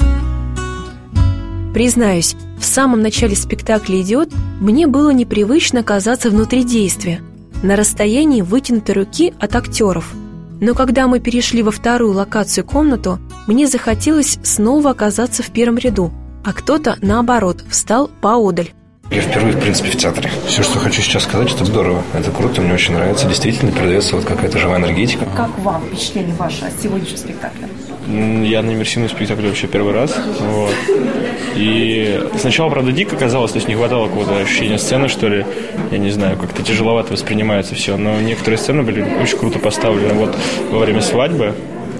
Признаюсь, 1.74 2.34
в 2.58 2.64
самом 2.64 3.02
начале 3.02 3.36
спектакля 3.36 4.00
«Идиот» 4.00 4.30
мне 4.60 4.86
было 4.86 5.10
непривычно 5.10 5.80
оказаться 5.80 6.30
внутри 6.30 6.64
действия, 6.64 7.20
на 7.62 7.76
расстоянии 7.76 8.40
вытянутой 8.40 8.94
руки 8.94 9.34
от 9.38 9.54
актеров– 9.54 10.14
но 10.60 10.74
когда 10.74 11.06
мы 11.06 11.20
перешли 11.20 11.62
во 11.62 11.70
вторую 11.70 12.12
локацию 12.12 12.64
комнату, 12.64 13.18
мне 13.46 13.66
захотелось 13.66 14.38
снова 14.42 14.90
оказаться 14.90 15.42
в 15.42 15.50
первом 15.50 15.78
ряду, 15.78 16.12
а 16.44 16.52
кто-то, 16.52 16.96
наоборот, 17.02 17.64
встал 17.68 18.10
поодаль. 18.20 18.70
Я 19.10 19.20
впервые, 19.20 19.54
в 19.54 19.60
принципе, 19.60 19.90
в 19.90 19.96
театре. 19.96 20.30
Все, 20.46 20.62
что 20.62 20.78
хочу 20.78 21.00
сейчас 21.00 21.24
сказать, 21.24 21.52
это 21.52 21.64
здорово. 21.64 22.02
Это 22.12 22.30
круто, 22.32 22.60
мне 22.60 22.74
очень 22.74 22.94
нравится. 22.94 23.28
Действительно, 23.28 23.70
передается 23.70 24.16
вот 24.16 24.24
какая-то 24.24 24.58
живая 24.58 24.80
энергетика. 24.80 25.26
Как 25.36 25.56
вам 25.60 25.82
впечатление 25.86 26.34
ваше 26.34 26.64
от 26.64 26.80
сегодняшнего 26.80 27.18
спектакля? 27.18 27.68
Я 28.06 28.62
на 28.62 28.72
иммерсивном 28.72 29.08
спектакле 29.08 29.48
вообще 29.48 29.66
первый 29.66 29.92
раз. 29.92 30.16
Вот. 30.38 30.74
И 31.56 32.20
сначала, 32.38 32.68
правда, 32.68 32.92
дико 32.92 33.16
казалось, 33.16 33.52
то 33.52 33.56
есть 33.56 33.68
не 33.68 33.74
хватало 33.74 34.06
какого-то 34.06 34.36
ощущения 34.38 34.78
сцены, 34.78 35.08
что 35.08 35.28
ли. 35.28 35.44
Я 35.90 35.98
не 35.98 36.10
знаю, 36.10 36.36
как-то 36.36 36.62
тяжеловато 36.62 37.12
воспринимается 37.12 37.74
все. 37.74 37.96
Но 37.96 38.20
некоторые 38.20 38.58
сцены 38.58 38.82
были 38.82 39.02
очень 39.22 39.38
круто 39.38 39.58
поставлены. 39.58 40.14
Вот 40.14 40.36
во 40.70 40.78
время 40.78 41.00
свадьбы 41.00 41.54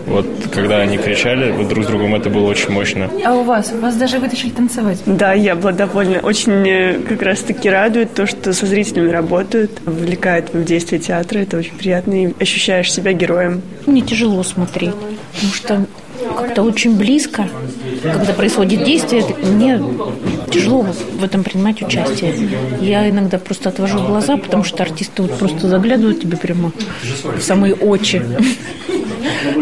вот 0.07 0.27
когда 0.53 0.79
они 0.79 0.99
кричали 0.99 1.51
вот 1.51 1.69
друг 1.69 1.85
с 1.85 1.89
другом, 1.89 2.15
это 2.15 2.31
было 2.31 2.49
очень 2.49 2.71
мощно. 2.71 3.11
А 3.25 3.35
у 3.35 3.43
вас? 3.43 3.73
Вас 3.73 3.97
даже 3.97 4.19
вытащили 4.19 4.51
танцевать? 4.51 5.03
Да, 5.07 5.33
я 5.33 5.55
была 5.55 5.73
довольна. 5.73 6.21
Очень 6.21 7.03
как 7.05 7.23
раз-таки 7.23 7.69
радует 7.69 8.15
то, 8.15 8.27
что 8.27 8.53
со 8.53 8.67
зрителями 8.67 9.11
работают, 9.11 9.73
вовлекают 9.85 10.55
в 10.55 10.65
действие 10.65 11.01
театра. 11.01 11.41
Это 11.41 11.59
очень 11.59 11.77
приятно. 11.77 12.25
И 12.25 12.35
ощущаешь 12.41 12.93
себя 12.93 13.13
героем. 13.13 13.63
Мне 13.87 14.01
тяжело 14.01 14.43
смотреть, 14.43 14.95
потому 15.35 15.53
что 15.53 15.87
как-то 16.37 16.63
очень 16.63 16.97
близко, 16.97 17.49
когда 18.03 18.33
происходит 18.33 18.85
действие, 18.85 19.25
мне 19.43 19.81
тяжело 20.51 20.83
в 20.83 21.25
этом 21.25 21.45
принимать 21.45 21.83
участие. 21.83 22.35
Я 22.81 23.09
иногда 23.09 23.39
просто 23.39 23.69
отвожу 23.69 23.99
глаза, 24.01 24.37
потому 24.37 24.65
что 24.65 24.83
артисты 24.83 25.23
вот 25.23 25.39
просто 25.39 25.69
заглядывают 25.69 26.21
тебе 26.21 26.37
прямо 26.37 26.73
в 27.25 27.43
самые 27.43 27.75
очи. 27.75 28.23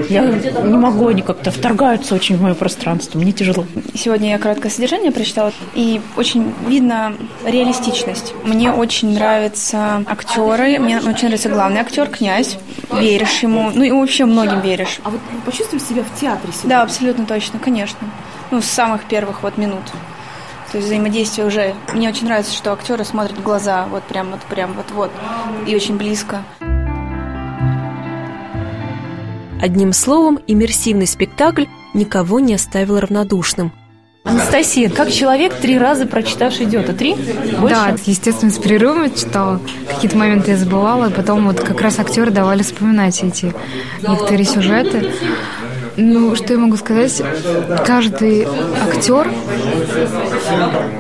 Я 0.09 0.23
не 0.23 0.77
могу, 0.77 1.09
они 1.09 1.23
как-то 1.23 1.51
вторгаются 1.51 2.15
очень 2.15 2.37
в 2.37 2.43
мое 2.43 2.55
пространство, 2.55 3.19
мне 3.19 3.33
тяжело. 3.33 3.67
Сегодня 3.95 4.31
я 4.31 4.39
краткое 4.39 4.71
содержание 4.71 5.11
прочитала, 5.13 5.53
и 5.75 6.01
очень 6.17 6.53
видно 6.67 7.15
реалистичность. 7.45 8.35
Мне 8.45 8.73
очень 8.73 9.15
нравятся 9.15 10.05
актеры, 10.07 10.79
мне 10.79 10.99
очень 10.99 11.29
нравится 11.29 11.49
главный 11.49 11.81
актер, 11.81 12.09
князь, 12.09 12.59
веришь 12.93 13.43
ему, 13.43 13.71
ну 13.75 13.83
и 13.83 13.91
вообще 13.91 14.25
многим 14.25 14.61
веришь. 14.61 15.01
А 15.05 15.11
вот 15.11 15.21
почувствуешь 15.45 15.83
себя 15.85 16.03
в 16.03 16.21
театре 16.21 16.53
сегодня? 16.53 16.71
Да, 16.77 16.83
абсолютно 16.83 17.27
точно, 17.27 17.59
конечно. 17.59 17.99
Ну, 18.51 18.61
с 18.61 18.67
самых 18.67 19.05
первых 19.05 19.43
вот 19.43 19.59
минут. 19.59 19.85
То 20.71 20.79
есть 20.79 20.89
взаимодействие 20.89 21.47
уже. 21.47 21.75
Мне 21.93 22.09
очень 22.09 22.27
нравится, 22.27 22.53
что 22.53 22.73
актеры 22.73 23.05
смотрят 23.05 23.39
в 23.39 23.43
глаза, 23.43 23.87
вот 23.87 24.03
прям 24.03 24.33
вот 24.33 24.41
прям 24.41 24.73
вот 24.73 24.91
вот 24.91 25.11
и 25.67 25.75
очень 25.77 25.97
близко. 25.97 26.43
Одним 29.61 29.93
словом, 29.93 30.39
иммерсивный 30.47 31.07
спектакль 31.07 31.65
никого 31.95 32.41
не 32.41 32.55
оставил 32.55 32.99
равнодушным. 32.99 33.73
Анастасия, 34.25 34.89
как 34.89 35.11
человек, 35.11 35.53
три 35.55 35.79
раза 35.79 36.07
прочитавший 36.07 36.65
идет, 36.65 36.89
а 36.89 36.95
три? 36.95 37.15
Больше? 37.15 37.75
Да, 37.75 37.95
естественно, 38.07 38.51
с 38.51 38.59
перерывами 38.59 39.11
читала. 39.11 39.61
Какие-то 39.87 40.17
моменты 40.17 40.53
я 40.53 40.57
забывала, 40.57 41.11
и 41.11 41.13
потом 41.13 41.47
вот 41.47 41.61
как 41.61 41.83
раз 41.83 41.99
актеры 41.99 42.31
давали 42.31 42.63
вспоминать 42.63 43.23
эти 43.23 43.53
некоторые 44.01 44.45
сюжеты. 44.45 45.11
Ну, 45.97 46.35
что 46.37 46.55
я 46.55 46.59
могу 46.59 46.77
сказать? 46.77 47.23
Каждый 47.87 48.49
актер 48.89 49.31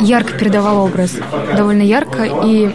ярко 0.00 0.38
передавал 0.38 0.84
образ, 0.84 1.12
довольно 1.56 1.82
ярко, 1.82 2.24
и 2.24 2.70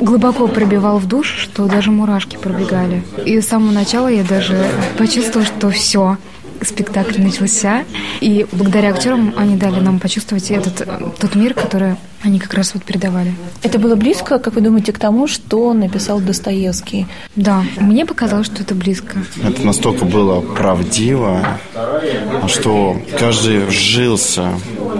глубоко 0.00 0.48
пробивал 0.48 0.98
в 0.98 1.06
душ, 1.06 1.28
что 1.28 1.66
даже 1.66 1.90
мурашки 1.90 2.36
пробегали. 2.36 3.02
И 3.24 3.40
с 3.40 3.48
самого 3.48 3.72
начала 3.72 4.08
я 4.08 4.24
даже 4.24 4.64
почувствовала, 4.98 5.46
что 5.46 5.70
все, 5.70 6.16
спектакль 6.62 7.20
начался, 7.20 7.84
и 8.20 8.46
благодаря 8.52 8.90
актерам 8.90 9.34
они 9.36 9.56
дали 9.56 9.80
нам 9.80 9.98
почувствовать 9.98 10.50
этот 10.50 10.86
тот 11.18 11.34
мир, 11.34 11.54
который 11.54 11.96
они 12.22 12.38
как 12.38 12.54
раз 12.54 12.74
вот 12.74 12.82
передавали. 12.84 13.34
Это 13.62 13.78
было 13.78 13.94
близко, 13.94 14.38
как 14.38 14.54
вы 14.54 14.60
думаете, 14.60 14.92
к 14.92 14.98
тому, 14.98 15.26
что 15.26 15.72
написал 15.72 16.20
Достоевский? 16.20 17.06
Да, 17.36 17.62
мне 17.78 18.04
показалось, 18.04 18.46
что 18.46 18.62
это 18.62 18.74
близко. 18.74 19.18
Это 19.42 19.64
настолько 19.64 20.04
было 20.04 20.40
правдиво, 20.40 21.58
что 22.48 22.96
каждый 23.18 23.66
вжился 23.66 24.50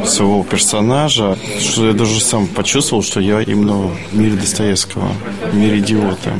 в 0.04 0.06
своего 0.06 0.44
персонажа, 0.44 1.36
что 1.60 1.86
я 1.86 1.92
даже 1.94 2.20
сам 2.20 2.46
почувствовал, 2.46 3.02
что 3.02 3.20
я 3.20 3.40
именно 3.40 3.90
в 4.12 4.16
мире 4.16 4.36
Достоевского, 4.36 5.08
в 5.52 5.56
мире 5.56 5.78
идиота. 5.78 6.32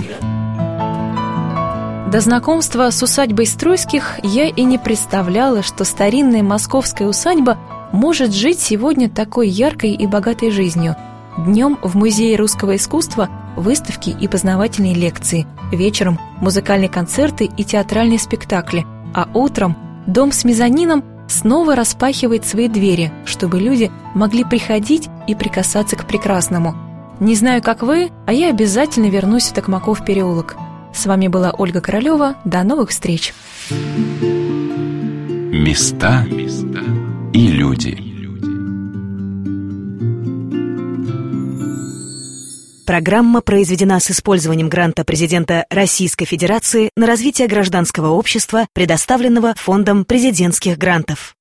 До 2.11 2.21
знакомства 2.21 2.89
с 2.91 3.03
усадьбой 3.03 3.47
Струйских 3.47 4.21
я 4.23 4.47
и 4.47 4.63
не 4.63 4.79
представляла, 4.79 5.65
что 5.65 5.85
старинная 5.85 6.45
московская 6.45 7.09
усадьба 7.09 7.59
может 7.93 8.33
жить 8.33 8.61
сегодня 8.61 9.11
такой 9.11 9.49
яркой 9.49 9.91
и 9.91 10.07
богатой 10.07 10.53
жизнью. 10.53 10.95
Днем 11.37 11.77
в 11.83 11.97
Музее 11.97 12.37
русского 12.37 12.77
искусства 12.77 13.29
выставки 13.57 14.11
и 14.11 14.29
познавательные 14.29 14.95
лекции, 14.95 15.49
вечером 15.73 16.21
музыкальные 16.41 16.89
концерты 16.89 17.51
и 17.57 17.65
театральные 17.65 18.21
спектакли, 18.21 18.87
а 19.13 19.29
утром 19.35 19.77
дом 20.07 20.31
с 20.31 20.45
мезонином 20.45 21.03
снова 21.27 21.75
распахивает 21.75 22.47
свои 22.47 22.69
двери, 22.69 23.13
чтобы 23.25 23.59
люди 23.59 23.91
могли 24.15 24.45
приходить 24.45 25.09
и 25.27 25.35
прикасаться 25.35 25.97
к 25.97 26.07
прекрасному. 26.07 26.77
Не 27.19 27.35
знаю, 27.35 27.63
как 27.63 27.83
вы, 27.83 28.13
а 28.27 28.33
я 28.33 28.51
обязательно 28.51 29.07
вернусь 29.07 29.49
в 29.49 29.55
Токмаков 29.55 30.05
переулок– 30.05 30.55
с 30.97 31.07
вами 31.07 31.29
была 31.29 31.53
Ольга 31.57 31.81
Королева. 31.81 32.37
До 32.45 32.63
новых 32.63 32.91
встреч. 32.91 33.35
Места 35.53 36.25
и 37.33 37.49
люди. 37.49 38.07
Программа 42.87 43.41
произведена 43.41 43.99
с 43.99 44.13
использованием 44.13 44.69
гранта 44.69 45.05
президента 45.05 45.67
Российской 45.71 46.25
Федерации 46.25 46.91
на 46.97 47.07
развитие 47.07 47.49
гражданского 47.49 48.11
общества, 48.11 48.69
предоставленного 48.73 49.55
Фондом 49.57 50.05
президентских 50.05 50.79
грантов. 50.79 51.35